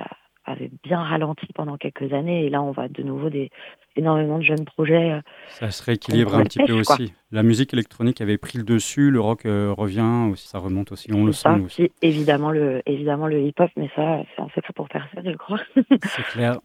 avait 0.51 0.71
bien 0.83 1.01
ralenti 1.01 1.47
pendant 1.53 1.77
quelques 1.77 2.13
années 2.13 2.45
et 2.45 2.49
là 2.49 2.61
on 2.61 2.71
voit 2.71 2.87
de 2.87 3.03
nouveau 3.03 3.29
des, 3.29 3.49
énormément 3.95 4.37
de 4.37 4.43
jeunes 4.43 4.65
projets. 4.65 5.11
Euh, 5.11 5.21
ça 5.49 5.71
se 5.71 5.83
rééquilibre 5.83 6.35
un 6.35 6.43
petit 6.43 6.59
peu 6.63 6.73
aussi. 6.73 7.13
La 7.31 7.43
musique 7.43 7.73
électronique 7.73 8.19
avait 8.19 8.37
pris 8.37 8.57
le 8.57 8.63
dessus, 8.63 9.09
le 9.09 9.21
rock 9.21 9.45
euh, 9.45 9.73
revient 9.75 10.29
aussi, 10.31 10.47
ça 10.47 10.59
remonte 10.59 10.91
aussi, 10.91 11.13
on 11.13 11.25
le 11.25 11.31
sent 11.31 11.61
aussi. 11.65 11.91
Évidemment 12.01 12.51
le, 12.51 12.81
évidemment 12.85 13.27
le 13.27 13.41
hip-hop, 13.41 13.69
mais 13.77 13.89
ça 13.95 14.21
c'est 14.35 14.41
en 14.41 14.49
fait 14.49 14.61
pour 14.75 14.89
personne, 14.89 15.23
je 15.25 15.37
crois. 15.37 15.59
C'est 16.03 16.23
clair. 16.23 16.59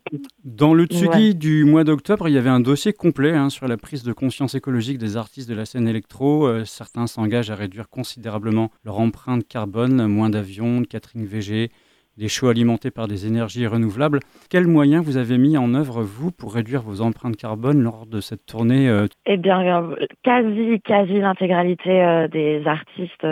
Dans 0.44 0.74
le 0.74 0.86
Tsugi 0.86 1.34
du 1.34 1.64
mois 1.64 1.84
d'octobre, 1.84 2.28
il 2.28 2.34
y 2.34 2.38
avait 2.38 2.50
un 2.50 2.60
dossier 2.60 2.92
complet 2.92 3.32
hein, 3.32 3.50
sur 3.50 3.68
la 3.68 3.76
prise 3.76 4.02
de 4.02 4.12
conscience 4.12 4.54
écologique 4.54 4.98
des 4.98 5.16
artistes 5.16 5.48
de 5.48 5.54
la 5.54 5.66
scène 5.66 5.86
électro. 5.86 6.46
Euh, 6.46 6.64
certains 6.64 7.06
s'engagent 7.06 7.50
à 7.50 7.54
réduire 7.54 7.88
considérablement 7.88 8.70
leur 8.84 8.98
empreinte 8.98 9.46
carbone, 9.46 10.06
moins 10.06 10.30
d'avions, 10.30 10.80
de 10.80 10.86
catering 10.86 11.26
VG, 11.26 11.70
des 12.16 12.28
shows 12.28 12.48
alimentés 12.48 12.90
par 12.90 13.08
des 13.08 13.26
énergies 13.26 13.66
renouvelables. 13.66 14.20
Quels 14.50 14.66
moyens 14.66 15.04
vous 15.04 15.16
avez 15.16 15.38
mis 15.38 15.56
en 15.56 15.74
œuvre, 15.74 16.02
vous, 16.02 16.30
pour 16.30 16.54
réduire 16.54 16.82
vos 16.82 17.00
empreintes 17.00 17.36
carbone 17.36 17.82
lors 17.82 18.06
de 18.06 18.20
cette 18.20 18.46
tournée 18.46 19.06
Eh 19.26 19.36
bien, 19.36 19.90
quasi, 20.22 20.80
quasi 20.84 21.20
l'intégralité 21.20 22.26
des 22.32 22.62
artistes 22.66 23.26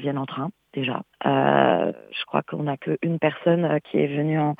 viennent 0.00 0.18
en 0.18 0.26
train 0.26 0.50
déjà. 0.72 1.02
Euh, 1.26 1.92
je 2.10 2.24
crois 2.26 2.42
qu'on 2.42 2.64
n'a 2.64 2.76
qu'une 2.76 3.18
personne 3.18 3.64
euh, 3.64 3.78
qui 3.78 3.98
est 3.98 4.06
venue 4.06 4.38
en, 4.38 4.54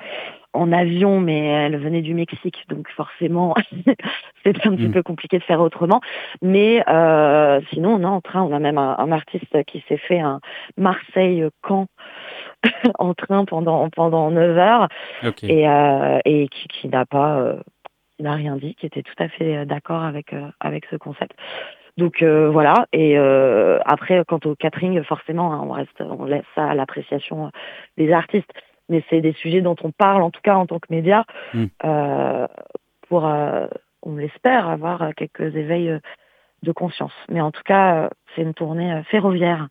en, 0.52 0.73
avion, 0.73 1.21
mais 1.21 1.47
elle 1.47 1.76
venait 1.76 2.02
du 2.02 2.14
Mexique, 2.14 2.64
donc 2.69 2.88
forcément, 2.90 3.54
c'est 4.45 4.66
un 4.66 4.76
petit 4.76 4.88
mm. 4.88 4.92
peu 4.92 5.02
compliqué 5.02 5.38
de 5.38 5.45
faire 5.45 5.61
autrement. 5.61 6.00
Mais 6.40 6.85
euh, 6.88 7.61
sinon, 7.73 7.95
on 7.95 8.00
est 8.02 8.04
en 8.04 8.21
train, 8.21 8.42
on 8.42 8.52
a 8.52 8.59
même 8.59 8.78
un, 8.78 9.12
artiste 9.12 9.64
qui 9.64 9.85
s'est 9.88 9.99
fait 9.99 10.21
un 10.21 10.40
Marseille-Caen 10.76 11.87
en 12.99 13.14
train 13.14 13.45
pendant 13.45 13.88
pendant 13.90 14.31
9 14.31 14.59
heures 14.59 14.88
et, 15.42 15.69
euh, 15.69 16.19
et 16.25 16.49
qui, 16.49 16.69
qui 16.69 16.88
n'a 16.88 17.04
pas 17.04 17.57
euh, 18.23 18.29
n'a 18.29 18.35
rien 18.35 18.57
dit, 18.57 18.75
qui 18.75 18.87
était 18.87 19.02
tout 19.02 19.14
à 19.19 19.29
fait 19.29 19.67
d'accord 19.67 20.02
avec 20.02 20.35
avec 20.61 20.87
ce 20.91 20.97
concept. 20.97 21.37
Donc 21.99 22.23
euh, 22.23 22.50
voilà. 22.50 22.87
Et 22.93 23.19
euh, 23.19 23.79
après, 23.85 24.23
quant 24.26 24.41
au 24.45 24.55
catering, 24.55 25.02
forcément, 25.02 25.52
hein, 25.52 25.61
on 25.62 25.73
reste, 25.73 26.00
on 26.00 26.25
laisse 26.25 26.45
ça 26.55 26.64
à 26.67 26.75
l'appréciation 26.75 27.50
des 27.97 28.12
artistes. 28.12 28.50
Mais 28.88 29.05
c'est 29.09 29.21
des 29.21 29.33
sujets 29.33 29.61
dont 29.61 29.76
on 29.85 29.91
parle, 29.91 30.23
en 30.23 30.31
tout 30.31 30.41
cas 30.43 30.57
en 30.57 30.67
tant 30.67 30.79
que 30.79 30.88
média, 30.91 31.25
euh, 31.85 32.47
pour, 33.09 33.23
on 33.23 34.17
l'espère, 34.17 34.69
avoir 34.69 35.14
quelques 35.14 35.55
éveils 35.57 35.99
de 36.62 36.73
conscience. 36.73 37.12
Mais 37.31 37.41
en 37.41 37.52
tout 37.52 37.62
cas, 37.64 38.11
c'est 38.35 38.43
une 38.43 38.55
tournée 38.55 39.02
ferroviaire. 39.09 39.69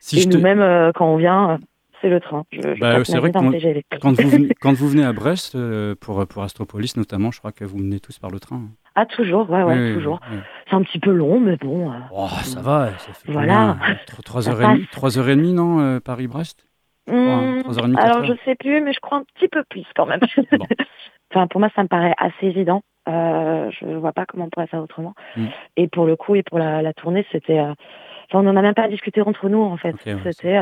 Si 0.00 0.22
Et 0.22 0.26
nous-mêmes, 0.26 0.92
quand 0.94 1.06
on 1.06 1.16
vient, 1.16 1.58
c'est 2.00 2.08
le 2.08 2.20
train. 2.20 2.44
Bah, 2.80 3.04
c'est 3.04 3.18
vrai 3.18 3.30
que 3.30 3.38
quand, 3.98 4.12
vous 4.12 4.28
venez, 4.28 4.54
quand, 4.60 4.72
vous 4.72 4.88
venez, 4.88 5.04
à 5.04 5.12
Brest, 5.12 5.56
pour, 6.00 6.26
pour 6.26 6.42
Astropolis 6.42 6.96
notamment, 6.96 7.30
je 7.30 7.38
crois 7.38 7.52
que 7.52 7.64
vous 7.64 7.78
venez 7.78 8.00
tous 8.00 8.18
par 8.18 8.30
le 8.30 8.40
train. 8.40 8.62
Ah, 8.98 9.04
toujours, 9.04 9.48
ouais, 9.50 9.62
ouais, 9.62 9.92
toujours. 9.92 10.20
C'est 10.68 10.74
un 10.74 10.82
petit 10.82 10.98
peu 10.98 11.12
long, 11.12 11.38
mais 11.38 11.56
bon. 11.56 11.90
Euh, 11.90 11.96
oh, 12.14 12.28
ça 12.42 12.62
va, 12.62 12.92
ça 12.96 13.12
fait 13.12 13.30
voilà. 13.30 13.76
3h30, 14.08 14.88
3h30, 14.88 15.54
non, 15.54 15.80
euh, 15.80 16.00
Paris-Brest? 16.00 16.66
Mmh, 17.06 17.62
Alors, 17.98 18.24
je 18.24 18.32
sais 18.46 18.54
plus, 18.54 18.80
mais 18.80 18.94
je 18.94 19.00
crois 19.00 19.18
un 19.18 19.24
petit 19.34 19.48
peu 19.48 19.62
plus 19.68 19.84
quand 19.94 20.06
même. 20.06 20.20
enfin, 21.30 21.46
pour 21.46 21.60
moi, 21.60 21.68
ça 21.76 21.82
me 21.82 21.88
paraît 21.88 22.14
assez 22.16 22.46
évident. 22.46 22.82
Euh, 23.06 23.70
je 23.78 23.84
ne 23.84 23.96
vois 23.96 24.12
pas 24.12 24.24
comment 24.24 24.46
on 24.46 24.48
pourrait 24.48 24.66
faire 24.66 24.82
autrement. 24.82 25.12
Mmh. 25.36 25.46
Et 25.76 25.88
pour 25.88 26.06
le 26.06 26.16
coup, 26.16 26.34
et 26.34 26.42
pour 26.42 26.58
la, 26.58 26.94
tournée, 26.94 27.26
c'était. 27.30 27.60
Enfin, 27.60 27.76
on 28.40 28.42
n'en 28.44 28.56
a 28.56 28.62
même 28.62 28.74
pas 28.74 28.88
discuté 28.88 29.20
entre 29.20 29.50
nous, 29.50 29.62
en 29.62 29.76
fait. 29.76 29.94
c'était 30.24 30.58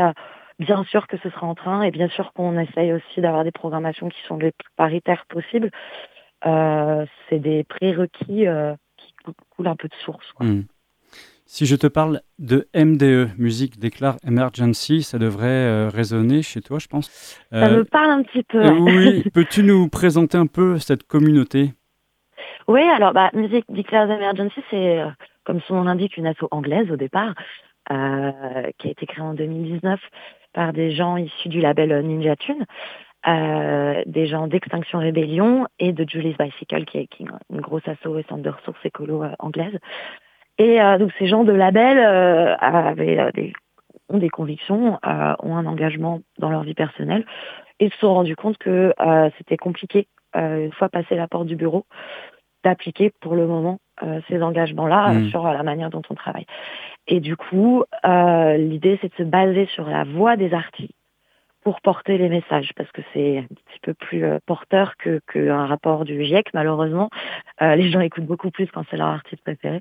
bien 0.59 0.85
sûr 0.85 1.07
que 1.07 1.17
ce 1.19 1.31
sera 1.31 1.47
en 1.47 1.55
train 1.55 1.83
et 1.83 1.91
bien 1.91 2.09
sûr 2.09 2.33
qu'on 2.33 2.59
essaye 2.59 2.93
aussi 2.93 3.21
d'avoir 3.21 3.45
des 3.45 3.53
programmations 3.53 4.09
qui 4.09 4.21
sont 4.27 4.37
les 4.37 4.53
plus 4.53 4.71
paritaires 4.77 5.25
possibles. 5.29 5.71
Euh, 6.47 7.07
c'est 7.29 7.39
des 7.39 7.65
prérequis 7.65 8.47
euh, 8.47 8.75
qui 8.97 9.15
coulent 9.51 9.69
un 9.69 9.77
peu 9.77 9.89
de 9.89 9.95
source. 10.05 10.27
Hmm. 10.41 10.63
Si 11.47 11.67
je 11.67 11.77
te 11.77 11.87
parle 11.87 12.21
de 12.39 12.69
MDE, 12.75 13.39
Musique 13.39 13.79
Déclare 13.79 14.17
Emergency, 14.27 15.03
ça 15.03 15.19
devrait 15.19 15.47
euh, 15.47 15.89
résonner 15.89 16.43
chez 16.43 16.61
toi, 16.61 16.79
je 16.79 16.89
pense. 16.89 17.09
ça 17.53 17.69
me 17.69 17.85
parle 17.85 18.11
un 18.11 18.23
petit 18.23 18.43
peu. 18.43 18.67
oui, 18.71 19.25
peux-tu 19.33 19.63
nous 19.63 19.89
présenter 19.89 20.37
un 20.37 20.47
peu 20.47 20.79
cette 20.79 21.05
communauté? 21.05 21.75
Oui, 22.67 22.81
alors 22.81 23.13
bah, 23.13 23.31
Musique 23.35 23.67
Declare 23.69 24.11
Emergency, 24.11 24.61
c'est, 24.71 25.03
comme 25.45 25.61
son 25.61 25.75
nom 25.75 25.85
l'indique, 25.85 26.17
une 26.17 26.27
asso 26.27 26.49
anglaise 26.51 26.91
au 26.91 26.97
départ, 26.97 27.35
qui 27.89 28.89
a 28.89 28.91
été 28.91 29.07
créée 29.07 29.25
en 29.25 29.35
2019 29.35 30.01
par 30.53 30.73
des 30.73 30.93
gens 30.93 31.17
issus 31.17 31.49
du 31.49 31.61
label 31.61 32.01
Ninja 32.07 32.37
Tune. 32.37 32.65
Euh, 33.27 34.03
des 34.05 34.27
gens 34.27 34.49
d'Extinction 34.49 34.99
Rébellion 34.99 35.67
et 35.79 35.95
de 35.95 36.07
Julie's 36.07 36.37
Bicycle, 36.37 36.85
qui 36.85 36.99
est, 36.99 37.09
une 37.19 37.61
grosse 37.61 37.87
asso 37.89 38.19
et 38.19 38.25
centre 38.29 38.43
de 38.43 38.51
ressources 38.51 38.85
écolo 38.85 39.23
euh, 39.23 39.31
anglaise. 39.39 39.79
Et 40.59 40.79
euh, 40.79 40.99
donc 40.99 41.11
ces 41.19 41.27
gens 41.27 41.43
de 41.43 41.53
label 41.53 41.99
avaient 42.61 43.33
des, 43.33 43.55
ont 44.11 44.19
des 44.19 44.29
convictions, 44.29 44.99
ont 45.03 45.57
un 45.57 45.67
engagement 45.67 46.21
dans 46.39 46.51
leur 46.51 46.65
vie 46.65 46.75
personnelle 46.75 47.25
et 47.81 47.89
se 47.89 47.97
sont 47.97 48.13
rendus 48.13 48.37
compte 48.37 48.59
que 48.59 48.93
c'était 49.39 49.57
compliqué, 49.57 50.07
une 50.35 50.73
fois 50.73 50.89
passé 50.89 51.17
la 51.17 51.27
porte 51.27 51.47
du 51.47 51.57
bureau, 51.57 51.87
d'appliquer 52.63 53.11
pour 53.21 53.35
le 53.35 53.47
moment 53.47 53.79
ces 54.29 54.43
engagements-là 54.43 55.13
mmh. 55.13 55.29
sur 55.31 55.45
la 55.45 55.63
manière 55.65 55.91
dont 55.91 56.03
on 56.09 56.15
travaille. 56.15 56.47
Et 57.07 57.21
du 57.21 57.37
coup, 57.37 57.85
l'idée, 58.05 58.99
c'est 59.01 59.11
de 59.11 59.17
se 59.17 59.23
baser 59.23 59.67
sur 59.75 59.89
la 59.89 60.05
voix 60.05 60.37
des 60.37 60.55
artistes 60.55 60.95
pour 61.65 61.81
porter 61.81 62.19
les 62.19 62.29
messages 62.29 62.71
parce 62.77 62.93
que 62.93 63.01
c'est 63.13 63.39
un 63.39 63.47
petit 63.47 63.81
peu 63.83 63.95
plus 63.95 64.25
euh, 64.25 64.39
porteur 64.47 64.97
que 64.99 65.21
qu'un 65.33 65.67
rapport 65.67 66.05
du 66.05 66.23
GIEC 66.23 66.49
malheureusement. 66.53 67.09
Euh, 67.63 67.75
les 67.75 67.91
gens 67.91 68.01
écoutent 68.01 68.27
beaucoup 68.27 68.51
plus 68.51 68.67
quand 68.67 68.85
c'est 68.91 68.99
leur 68.99 69.09
artiste 69.09 69.43
préféré. 69.43 69.81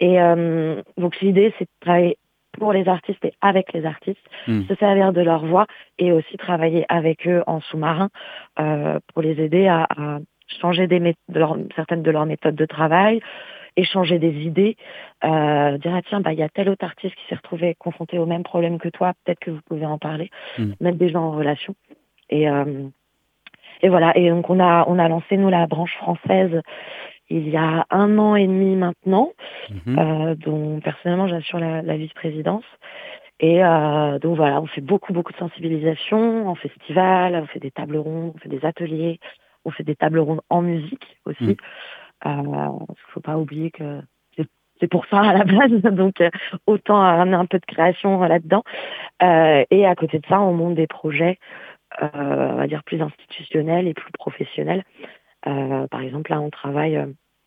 Et 0.00 0.20
euh, 0.20 0.82
donc 0.96 1.20
l'idée 1.20 1.54
c'est 1.58 1.66
de 1.66 1.70
travailler 1.80 2.16
pour 2.58 2.72
les 2.72 2.88
artistes 2.88 3.24
et 3.24 3.32
avec 3.42 3.72
les 3.72 3.84
artistes, 3.84 4.26
hmm. 4.48 4.62
se 4.62 4.74
servir 4.74 5.12
de 5.12 5.20
leur 5.20 5.44
voix 5.44 5.66
et 5.98 6.10
aussi 6.10 6.36
travailler 6.36 6.84
avec 6.88 7.28
eux 7.28 7.44
en 7.46 7.60
sous-marin 7.60 8.08
pour 8.56 9.22
les 9.22 9.40
aider 9.40 9.68
à, 9.68 9.86
à 9.88 10.18
changer 10.60 10.88
des 10.88 10.98
de 10.98 11.38
leur, 11.38 11.56
certaines 11.76 12.02
de 12.02 12.10
leurs 12.10 12.26
méthodes 12.26 12.56
de 12.56 12.66
travail, 12.66 13.20
échanger 13.76 14.18
des 14.18 14.32
idées, 14.32 14.76
euh, 15.24 15.78
dire 15.78 15.94
ah, 15.94 16.02
tiens 16.08 16.20
bah 16.20 16.32
il 16.32 16.38
y 16.38 16.42
a 16.42 16.48
tel 16.48 16.68
autre 16.68 16.84
artiste 16.84 17.14
qui 17.14 17.22
s'est 17.28 17.36
retrouvé 17.36 17.74
confronté 17.78 18.18
au 18.18 18.26
même 18.26 18.42
problème 18.42 18.78
que 18.78 18.88
toi, 18.88 19.12
peut-être 19.24 19.40
que 19.40 19.50
vous 19.50 19.60
pouvez 19.66 19.86
en 19.86 19.98
parler, 19.98 20.30
mm. 20.58 20.72
mettre 20.80 20.98
des 20.98 21.08
gens 21.08 21.24
en 21.24 21.32
relation. 21.32 21.74
Et 22.28 22.48
euh, 22.48 22.88
et 23.82 23.88
voilà. 23.88 24.16
Et 24.16 24.28
donc 24.30 24.48
on 24.50 24.60
a 24.60 24.84
on 24.88 24.98
a 24.98 25.08
lancé 25.08 25.36
nous 25.36 25.48
la 25.48 25.66
branche 25.66 25.96
française 25.96 26.60
il 27.30 27.48
y 27.48 27.56
a 27.56 27.86
un 27.90 28.18
an 28.18 28.34
et 28.34 28.46
demi 28.46 28.74
maintenant, 28.74 29.32
mm-hmm. 29.70 29.98
euh, 29.98 30.34
dont 30.34 30.80
personnellement 30.80 31.28
j'assure 31.28 31.60
la, 31.60 31.80
la 31.80 31.96
vice-présidence. 31.96 32.64
Et 33.38 33.64
euh, 33.64 34.18
donc 34.18 34.36
voilà, 34.36 34.60
on 34.60 34.66
fait 34.66 34.82
beaucoup 34.82 35.12
beaucoup 35.12 35.32
de 35.32 35.38
sensibilisation 35.38 36.48
en 36.48 36.54
festival, 36.56 37.34
on 37.36 37.46
fait 37.46 37.60
des 37.60 37.70
tables 37.70 37.96
rondes, 37.96 38.32
on 38.34 38.38
fait 38.38 38.50
des 38.50 38.64
ateliers, 38.66 39.18
on 39.64 39.70
fait 39.70 39.84
des 39.84 39.96
tables 39.96 40.18
rondes 40.18 40.42
en 40.50 40.60
musique 40.60 41.16
aussi. 41.24 41.44
Mm. 41.44 41.56
Il 42.24 42.30
ne 42.30 42.94
faut 43.12 43.20
pas 43.20 43.38
oublier 43.38 43.70
que 43.70 44.02
c'est 44.80 44.88
pour 44.88 45.06
ça 45.06 45.20
à 45.20 45.32
la 45.34 45.44
base, 45.44 45.70
donc 45.92 46.20
euh, 46.20 46.30
autant 46.66 46.96
ramener 46.96 47.36
un 47.36 47.46
peu 47.46 47.58
de 47.58 47.66
création 47.66 48.20
là-dedans. 48.20 48.64
Euh, 49.22 49.64
et 49.70 49.86
à 49.86 49.94
côté 49.94 50.18
de 50.18 50.26
ça, 50.26 50.40
on 50.40 50.54
monte 50.54 50.74
des 50.74 50.86
projets, 50.86 51.38
euh, 52.02 52.08
on 52.14 52.56
va 52.56 52.66
dire 52.66 52.82
plus 52.84 53.00
institutionnels 53.00 53.86
et 53.86 53.94
plus 53.94 54.12
professionnels. 54.12 54.84
par 55.44 56.00
exemple, 56.00 56.30
là, 56.30 56.40
on 56.40 56.50
travaille 56.50 56.98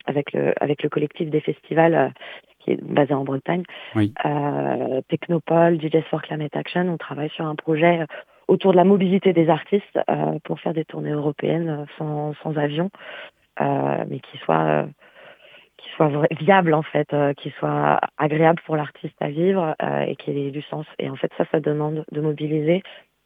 avec 0.05 0.33
le 0.33 0.53
avec 0.61 0.83
le 0.83 0.89
collectif 0.89 1.29
des 1.29 1.41
festivals 1.41 2.13
qui 2.59 2.71
est 2.71 2.81
basé 2.81 3.13
en 3.13 3.23
Bretagne, 3.23 3.63
oui. 3.95 4.13
Technopole, 5.09 5.79
DJs 5.81 6.03
for 6.09 6.21
Climate 6.21 6.55
Action. 6.55 6.87
On 6.89 6.97
travaille 6.97 7.29
sur 7.29 7.45
un 7.45 7.55
projet 7.55 8.05
autour 8.47 8.71
de 8.71 8.77
la 8.77 8.83
mobilité 8.83 9.33
des 9.33 9.49
artistes 9.49 9.99
pour 10.43 10.59
faire 10.59 10.73
des 10.73 10.85
tournées 10.85 11.11
européennes 11.11 11.85
sans, 11.97 12.33
sans 12.41 12.57
avion. 12.57 12.89
Euh, 13.61 14.03
mais 14.07 14.19
qui 14.19 14.37
soit 14.39 14.63
euh, 14.63 14.85
qui 15.77 15.89
soit 15.95 16.09
viable 16.39 16.73
en 16.73 16.81
fait, 16.81 17.13
euh, 17.13 17.33
qui 17.33 17.51
soit 17.59 17.99
agréable 18.17 18.59
pour 18.65 18.75
l'artiste 18.75 19.15
à 19.21 19.29
vivre 19.29 19.75
et 20.07 20.15
qui 20.15 20.31
ait 20.31 20.51
du 20.51 20.61
sens. 20.63 20.85
Et 20.97 21.09
en 21.09 21.15
fait, 21.15 21.31
ça, 21.37 21.45
ça 21.51 21.59
demande 21.59 22.05
de 22.11 22.21
mobiliser 22.21 22.83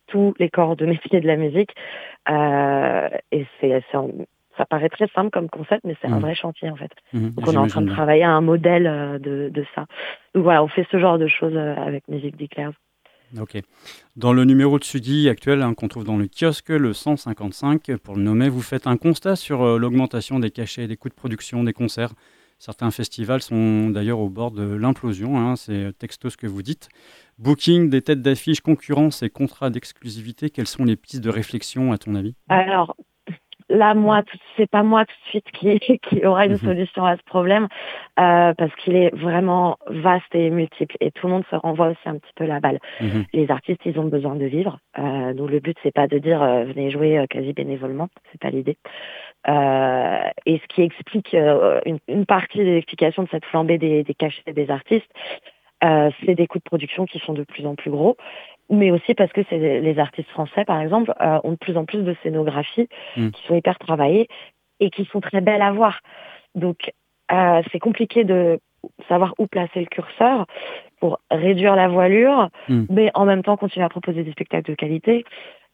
tous 0.07 0.33
les 0.39 0.49
corps 0.49 0.75
de 0.75 0.85
métier 0.85 1.19
de 1.21 1.27
la 1.27 1.37
musique. 1.37 1.73
et 2.29 3.45
c'est, 3.61 3.83
ça 4.57 4.65
paraît 4.65 4.89
très 4.89 5.07
simple 5.09 5.29
comme 5.29 5.49
concept, 5.49 5.83
mais 5.85 5.95
c'est 6.01 6.07
un 6.07 6.17
mmh. 6.17 6.21
vrai 6.21 6.35
chantier 6.35 6.69
en 6.71 6.75
fait. 6.75 6.91
Mmh. 7.13 7.29
Donc 7.29 7.47
on 7.47 7.53
est 7.53 7.57
en 7.57 7.67
train 7.67 7.81
de 7.81 7.91
travailler 7.91 8.23
à 8.23 8.31
un 8.31 8.41
modèle 8.41 9.19
de, 9.21 9.49
de, 9.49 9.65
ça. 9.75 9.85
Donc 10.33 10.43
voilà, 10.43 10.63
on 10.63 10.67
fait 10.67 10.87
ce 10.91 10.97
genre 10.99 11.19
de 11.19 11.27
choses 11.27 11.55
avec 11.55 12.07
Musique 12.07 12.37
Declares. 12.37 12.73
Dans 14.15 14.33
le 14.33 14.45
numéro 14.45 14.79
de 14.79 14.83
Sudi 14.83 15.29
actuel 15.29 15.61
hein, 15.61 15.73
qu'on 15.73 15.87
trouve 15.87 16.03
dans 16.03 16.17
le 16.17 16.27
kiosque, 16.27 16.69
le 16.69 16.93
155, 16.93 17.97
pour 17.97 18.15
le 18.15 18.23
nommer, 18.23 18.49
vous 18.49 18.61
faites 18.61 18.87
un 18.87 18.97
constat 18.97 19.35
sur 19.35 19.61
euh, 19.61 19.77
l'augmentation 19.77 20.39
des 20.39 20.51
cachets, 20.51 20.87
des 20.87 20.97
coûts 20.97 21.09
de 21.09 21.13
production, 21.13 21.63
des 21.63 21.73
concerts. 21.73 22.13
Certains 22.59 22.89
festivals 22.89 23.41
sont 23.41 23.89
d'ailleurs 23.91 24.19
au 24.19 24.29
bord 24.29 24.51
de 24.51 24.63
l'implosion, 24.63 25.37
hein, 25.37 25.55
c'est 25.55 25.95
texto 25.97 26.29
ce 26.29 26.37
que 26.37 26.47
vous 26.47 26.63
dites. 26.63 26.89
Booking, 27.37 27.89
des 27.89 28.01
têtes 28.01 28.23
d'affiche, 28.23 28.61
concurrence 28.61 29.21
et 29.21 29.29
contrats 29.29 29.69
d'exclusivité, 29.69 30.49
quelles 30.49 30.67
sont 30.67 30.83
les 30.83 30.95
pistes 30.95 31.23
de 31.23 31.29
réflexion 31.29 31.91
à 31.91 31.99
ton 31.99 32.15
avis? 32.15 32.33
Alors, 32.49 32.95
là, 33.69 33.93
moi, 33.93 34.23
c'est 34.55 34.69
pas 34.69 34.83
moi 34.83 35.05
tout 35.05 35.15
de 35.25 35.29
suite 35.29 35.51
qui, 35.51 35.79
qui 35.99 36.25
aura 36.25 36.45
une 36.45 36.53
mhm. 36.53 36.57
solution 36.57 37.05
à 37.05 37.17
ce 37.17 37.23
problème, 37.23 37.67
euh, 38.19 38.53
parce 38.53 38.73
qu'il 38.75 38.95
est 38.95 39.13
vraiment 39.15 39.77
vaste 39.87 40.33
et 40.33 40.49
multiple, 40.49 40.95
et 40.99 41.11
tout 41.11 41.27
le 41.27 41.33
monde 41.33 41.43
se 41.49 41.55
renvoie 41.55 41.89
aussi 41.89 42.07
un 42.07 42.17
petit 42.17 42.33
peu 42.35 42.45
la 42.45 42.59
balle. 42.59 42.79
Mhm. 43.01 43.25
Les 43.33 43.51
artistes, 43.51 43.81
ils 43.85 43.99
ont 43.99 44.05
besoin 44.05 44.35
de 44.35 44.45
vivre, 44.45 44.79
euh, 44.99 45.33
donc 45.33 45.49
le 45.49 45.59
but 45.59 45.77
c'est 45.83 45.93
pas 45.93 46.07
de 46.07 46.17
dire 46.17 46.41
euh, 46.41 46.65
venez 46.65 46.89
jouer 46.91 47.17
euh, 47.17 47.25
quasi 47.27 47.53
bénévolement, 47.53 48.09
c'est 48.31 48.39
pas 48.41 48.49
l'idée. 48.49 48.77
Euh, 49.47 50.29
et 50.45 50.59
ce 50.59 50.75
qui 50.75 50.81
explique 50.81 51.33
euh, 51.33 51.79
une, 51.85 51.99
une, 52.07 52.25
partie 52.25 52.59
de 52.59 52.63
l'explication 52.63 53.23
de 53.23 53.29
cette 53.29 53.45
flambée 53.45 53.77
des, 53.77 54.03
des 54.03 54.13
cachets 54.13 54.53
des 54.53 54.69
artistes, 54.69 55.09
c'est 55.81 56.33
des 56.33 56.47
coûts 56.47 56.57
de 56.57 56.63
production 56.63 57.05
qui 57.05 57.19
sont 57.19 57.33
de 57.33 57.43
plus 57.43 57.67
en 57.67 57.75
plus 57.75 57.91
gros 57.91 58.17
mais 58.69 58.91
aussi 58.91 59.13
parce 59.13 59.31
que 59.31 59.41
c'est 59.49 59.79
les 59.79 59.99
artistes 59.99 60.29
français, 60.29 60.65
par 60.65 60.81
exemple, 60.81 61.13
euh, 61.21 61.39
ont 61.43 61.51
de 61.51 61.57
plus 61.57 61.77
en 61.77 61.85
plus 61.85 62.03
de 62.03 62.15
scénographies 62.23 62.89
Mm. 63.15 63.29
qui 63.29 63.47
sont 63.47 63.55
hyper 63.55 63.77
travaillées 63.79 64.27
et 64.79 64.89
qui 64.89 65.05
sont 65.05 65.21
très 65.21 65.41
belles 65.41 65.61
à 65.61 65.71
voir. 65.71 66.01
Donc, 66.55 66.91
euh, 67.31 67.61
c'est 67.71 67.79
compliqué 67.79 68.23
de 68.23 68.59
savoir 69.07 69.33
où 69.37 69.47
placer 69.47 69.79
le 69.79 69.85
curseur 69.85 70.45
pour 70.99 71.19
réduire 71.31 71.75
la 71.75 71.87
voilure, 71.87 72.49
Mm. 72.69 72.83
mais 72.89 73.11
en 73.13 73.25
même 73.25 73.43
temps 73.43 73.57
continuer 73.57 73.85
à 73.85 73.89
proposer 73.89 74.23
des 74.23 74.31
spectacles 74.31 74.71
de 74.71 74.75
qualité. 74.75 75.25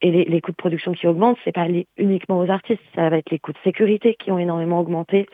Et 0.01 0.12
les, 0.12 0.25
les 0.25 0.41
coûts 0.41 0.51
de 0.51 0.57
production 0.57 0.91
qui 0.91 1.07
augmentent, 1.07 1.38
c'est 1.45 1.53
pas 1.53 1.65
lié 1.67 1.88
uniquement 1.97 2.38
aux 2.39 2.50
artistes, 2.50 2.81
ça 2.93 3.09
va 3.09 3.17
être 3.17 3.29
les 3.31 3.39
coûts 3.39 3.53
de 3.53 3.57
sécurité 3.63 4.15
qui 4.15 4.31
ont 4.31 4.38
énormément 4.39 4.79
augmenté. 4.79 5.27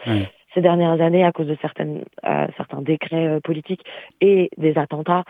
Ces 0.54 0.62
dernières 0.62 1.00
années 1.02 1.24
à 1.24 1.32
cause 1.32 1.48
de 1.48 1.58
certaines, 1.62 2.04
euh, 2.26 2.48
certains 2.58 2.82
décrets 2.82 3.28
euh, 3.28 3.40
politiques 3.40 3.84
et 4.22 4.50
des 4.58 4.78
attentats, 4.78 5.24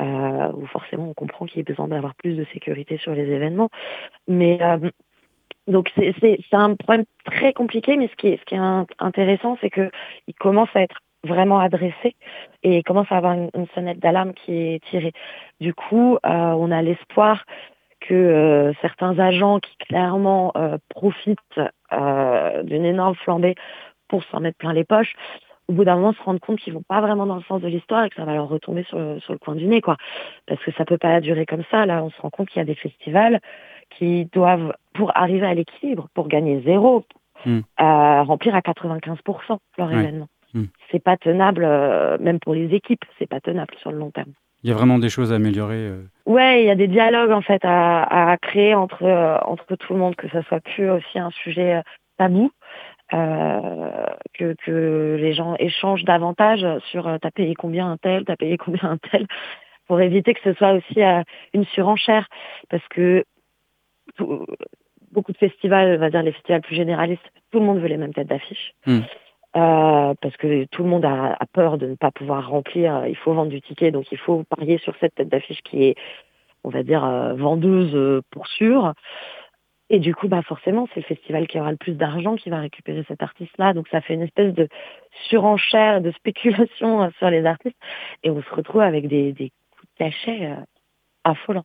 euh, 0.00 0.52
où 0.54 0.66
forcément 0.66 1.08
on 1.10 1.14
comprend 1.14 1.46
qu'il 1.46 1.60
a 1.60 1.64
besoin 1.64 1.88
d'avoir 1.88 2.14
plus 2.16 2.34
de 2.36 2.44
sécurité 2.52 2.98
sur 2.98 3.12
les 3.14 3.24
événements. 3.30 3.70
Mais 4.28 4.58
euh, 4.62 4.78
donc 5.68 5.90
c'est 5.96 6.14
c'est- 6.20 6.38
un 6.52 6.74
problème 6.74 7.04
très 7.24 7.52
compliqué, 7.52 7.96
mais 7.96 8.08
ce 8.08 8.16
qui 8.16 8.28
est, 8.28 8.36
ce 8.38 8.44
qui 8.44 8.54
est 8.54 8.58
in- 8.58 8.86
intéressant, 8.98 9.58
c'est 9.60 9.70
que 9.70 9.90
il 10.28 10.34
commence 10.34 10.68
à 10.74 10.82
être 10.82 10.98
vraiment 11.24 11.58
adressé 11.58 12.14
et 12.62 12.82
commence 12.84 13.10
à 13.10 13.16
avoir 13.16 13.32
une, 13.32 13.50
une 13.54 13.66
sonnette 13.74 13.98
d'alarme 13.98 14.32
qui 14.34 14.52
est 14.56 14.84
tirée. 14.90 15.12
Du 15.60 15.74
coup, 15.74 16.16
euh, 16.16 16.18
on 16.28 16.70
a 16.70 16.82
l'espoir 16.82 17.44
que 18.00 18.14
euh, 18.14 18.72
certains 18.80 19.18
agents 19.18 19.58
qui 19.58 19.76
clairement 19.78 20.52
euh, 20.56 20.78
profitent 20.90 21.38
euh, 21.92 22.62
d'une 22.62 22.84
énorme 22.84 23.14
flambée 23.16 23.54
pour 24.08 24.24
s'en 24.24 24.40
mettre 24.40 24.58
plein 24.58 24.72
les 24.72 24.84
poches, 24.84 25.14
au 25.68 25.72
bout 25.72 25.84
d'un 25.84 25.96
moment 25.96 26.12
se 26.12 26.22
rendent 26.22 26.38
compte 26.40 26.58
qu'ils 26.60 26.72
vont 26.74 26.82
pas 26.88 27.00
vraiment 27.00 27.26
dans 27.26 27.34
le 27.36 27.42
sens 27.42 27.60
de 27.60 27.66
l'histoire 27.68 28.04
et 28.04 28.08
que 28.10 28.14
ça 28.16 28.24
va 28.24 28.34
leur 28.34 28.48
retomber 28.48 28.84
sur 28.84 28.98
le, 28.98 29.18
sur 29.20 29.32
le 29.32 29.38
coin 29.38 29.54
du 29.56 29.66
nez, 29.66 29.80
quoi. 29.80 29.96
Parce 30.46 30.62
que 30.62 30.70
ça 30.72 30.84
peut 30.84 30.98
pas 30.98 31.20
durer 31.20 31.44
comme 31.46 31.64
ça. 31.70 31.86
Là, 31.86 32.04
on 32.04 32.10
se 32.10 32.20
rend 32.20 32.30
compte 32.30 32.48
qu'il 32.48 32.60
y 32.60 32.62
a 32.62 32.64
des 32.66 32.76
festivals 32.76 33.40
qui 33.90 34.26
doivent, 34.26 34.72
pour 34.94 35.16
arriver 35.16 35.46
à 35.46 35.54
l'équilibre, 35.54 36.08
pour 36.14 36.28
gagner 36.28 36.62
zéro, 36.64 37.04
Mm. 37.44 37.58
euh, 37.80 38.22
remplir 38.22 38.54
à 38.54 38.60
95% 38.62 39.58
leur 39.78 39.88
Ouais. 39.88 39.94
événement. 39.94 40.28
Mm. 40.54 40.64
C'est 40.90 41.02
pas 41.02 41.16
tenable, 41.16 41.64
euh, 41.64 42.16
même 42.18 42.38
pour 42.40 42.54
les 42.54 42.72
équipes, 42.74 43.04
c'est 43.18 43.26
pas 43.28 43.40
tenable 43.40 43.74
sur 43.80 43.92
le 43.92 43.98
long 43.98 44.10
terme. 44.10 44.32
Il 44.62 44.70
y 44.70 44.72
a 44.72 44.76
vraiment 44.76 44.98
des 44.98 45.10
choses 45.10 45.32
à 45.32 45.36
améliorer. 45.36 45.76
euh. 45.76 46.02
Ouais, 46.24 46.62
il 46.62 46.66
y 46.66 46.70
a 46.70 46.74
des 46.74 46.88
dialogues 46.88 47.30
en 47.32 47.42
fait 47.42 47.62
à, 47.64 48.30
à 48.32 48.36
créer 48.38 48.74
entre 48.74 49.02
euh, 49.04 49.36
entre 49.42 49.76
tout 49.76 49.92
le 49.92 49.98
monde, 49.98 50.16
que 50.16 50.28
ça 50.30 50.42
soit 50.44 50.60
plus 50.60 50.88
aussi 50.90 51.18
un 51.18 51.30
sujet 51.30 51.74
euh, 51.76 51.82
tabou, 52.16 52.50
euh, 53.14 54.06
que 54.34 54.54
que 54.54 55.16
les 55.20 55.32
gens 55.32 55.54
échangent 55.58 56.04
davantage 56.04 56.66
sur 56.90 57.06
euh, 57.06 57.18
t'as 57.20 57.30
payé 57.30 57.54
combien 57.54 57.90
un 57.90 57.96
tel, 57.96 58.24
t'as 58.24 58.36
payé 58.36 58.56
combien 58.64 58.82
un 58.82 58.98
tel, 58.98 59.26
pour 59.86 60.00
éviter 60.00 60.34
que 60.34 60.40
ce 60.42 60.52
soit 60.54 60.72
aussi 60.72 61.02
euh, 61.02 61.22
une 61.52 61.64
surenchère, 61.66 62.28
parce 62.68 62.86
que 62.88 63.24
tout- 64.16 64.46
beaucoup 65.12 65.32
de 65.32 65.38
festivals, 65.38 65.96
on 65.96 66.00
va 66.00 66.10
dire 66.10 66.22
les 66.22 66.32
festivals 66.32 66.62
plus 66.62 66.74
généralistes, 66.74 67.30
tout 67.52 67.60
le 67.60 67.64
monde 67.64 67.78
veut 67.78 67.88
les 67.88 67.96
mêmes 67.96 68.14
têtes 68.14 68.28
d'affiche. 68.28 68.72
Mm. 68.86 69.00
Euh, 69.56 70.14
parce 70.20 70.36
que 70.36 70.66
tout 70.66 70.82
le 70.82 70.88
monde 70.88 71.06
a, 71.06 71.34
a 71.40 71.46
peur 71.46 71.78
de 71.78 71.86
ne 71.86 71.94
pas 71.94 72.10
pouvoir 72.10 72.50
remplir, 72.50 73.06
il 73.06 73.16
faut 73.16 73.32
vendre 73.32 73.50
du 73.50 73.62
ticket, 73.62 73.90
donc 73.90 74.10
il 74.12 74.18
faut 74.18 74.44
parier 74.44 74.76
sur 74.78 74.94
cette 75.00 75.14
tête 75.14 75.28
d'affiche 75.28 75.62
qui 75.62 75.84
est 75.84 75.94
on 76.64 76.70
va 76.70 76.82
dire, 76.82 77.02
vendeuse 77.36 78.22
pour 78.32 78.48
sûr. 78.48 78.92
Et 79.88 80.00
du 80.00 80.14
coup, 80.14 80.26
bah 80.28 80.42
forcément, 80.42 80.88
c'est 80.92 81.00
le 81.00 81.06
festival 81.06 81.46
qui 81.46 81.60
aura 81.60 81.70
le 81.70 81.76
plus 81.76 81.92
d'argent 81.94 82.34
qui 82.36 82.50
va 82.50 82.58
récupérer 82.60 83.04
cet 83.06 83.22
artiste-là. 83.22 83.72
Donc 83.72 83.86
ça 83.88 84.00
fait 84.00 84.14
une 84.14 84.22
espèce 84.22 84.52
de 84.52 84.68
surenchère, 85.28 86.00
de 86.00 86.10
spéculation 86.12 87.02
euh, 87.04 87.08
sur 87.18 87.30
les 87.30 87.44
artistes. 87.46 87.76
Et 88.22 88.30
on 88.30 88.42
se 88.42 88.54
retrouve 88.54 88.80
avec 88.80 89.06
des, 89.08 89.32
des 89.32 89.50
coups 89.70 89.86
de 89.92 89.98
cachet 89.98 90.46
euh, 90.46 90.56
affolants. 91.24 91.64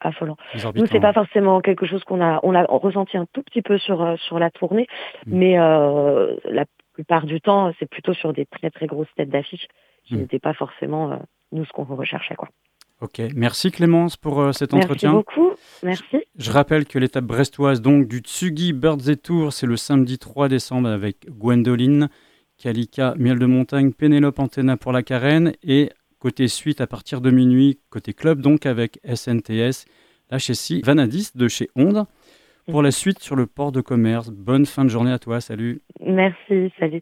affolants. 0.00 0.36
Nous, 0.74 0.86
c'est 0.86 1.00
pas 1.00 1.12
forcément 1.12 1.60
quelque 1.60 1.84
chose 1.86 2.04
qu'on 2.04 2.20
a, 2.22 2.40
on 2.42 2.54
a 2.54 2.64
ressenti 2.64 3.16
un 3.18 3.26
tout 3.32 3.42
petit 3.42 3.62
peu 3.62 3.78
sur 3.78 4.00
euh, 4.02 4.16
sur 4.16 4.38
la 4.38 4.50
tournée, 4.50 4.86
Mm. 5.26 5.38
mais 5.38 5.58
euh, 5.58 6.36
la 6.44 6.64
plupart 6.94 7.26
du 7.26 7.40
temps, 7.40 7.72
c'est 7.78 7.88
plutôt 7.88 8.14
sur 8.14 8.32
des 8.32 8.46
très 8.46 8.70
très 8.70 8.86
grosses 8.86 9.12
têtes 9.16 9.28
d'affiche 9.30 9.66
qui 10.04 10.14
Mm. 10.14 10.18
n'étaient 10.20 10.38
pas 10.38 10.54
forcément 10.54 11.12
euh, 11.12 11.16
nous 11.52 11.64
ce 11.66 11.72
qu'on 11.72 11.84
recherchait 11.84 12.34
quoi. 12.36 12.48
Ok, 13.00 13.22
merci 13.36 13.70
Clémence 13.70 14.16
pour 14.16 14.40
euh, 14.40 14.52
cet 14.52 14.72
Merci 14.72 14.86
entretien. 14.86 15.12
beaucoup, 15.12 15.50
merci. 15.84 16.16
Je 16.36 16.50
rappelle 16.50 16.84
que 16.84 16.98
l'étape 16.98 17.24
brestoise 17.24 17.80
donc 17.80 18.08
du 18.08 18.18
Tsugi 18.18 18.72
Birds 18.72 19.08
et 19.08 19.16
Tours, 19.16 19.52
c'est 19.52 19.66
le 19.66 19.76
samedi 19.76 20.18
3 20.18 20.48
décembre 20.48 20.88
avec 20.88 21.28
Gwendoline, 21.30 22.08
Kalika, 22.58 23.14
Miel 23.16 23.38
de 23.38 23.46
Montagne, 23.46 23.92
Pénélope 23.92 24.40
Antena 24.40 24.76
pour 24.76 24.90
la 24.90 25.04
Carène 25.04 25.52
et 25.62 25.90
côté 26.18 26.48
suite 26.48 26.80
à 26.80 26.88
partir 26.88 27.20
de 27.20 27.30
minuit, 27.30 27.78
côté 27.88 28.12
club 28.14 28.40
donc 28.40 28.66
avec 28.66 28.98
SNTS, 29.04 29.84
la 30.30 30.38
Chessie, 30.38 30.82
Vanadis 30.84 31.30
de 31.36 31.46
chez 31.46 31.68
Onde. 31.76 32.04
Pour 32.68 32.82
la 32.82 32.90
suite 32.90 33.20
sur 33.20 33.36
le 33.36 33.46
port 33.46 33.72
de 33.72 33.80
commerce, 33.80 34.28
bonne 34.28 34.66
fin 34.66 34.84
de 34.84 34.90
journée 34.90 35.12
à 35.12 35.18
toi, 35.18 35.40
salut. 35.40 35.80
Merci, 36.00 36.70
salut. 36.78 37.00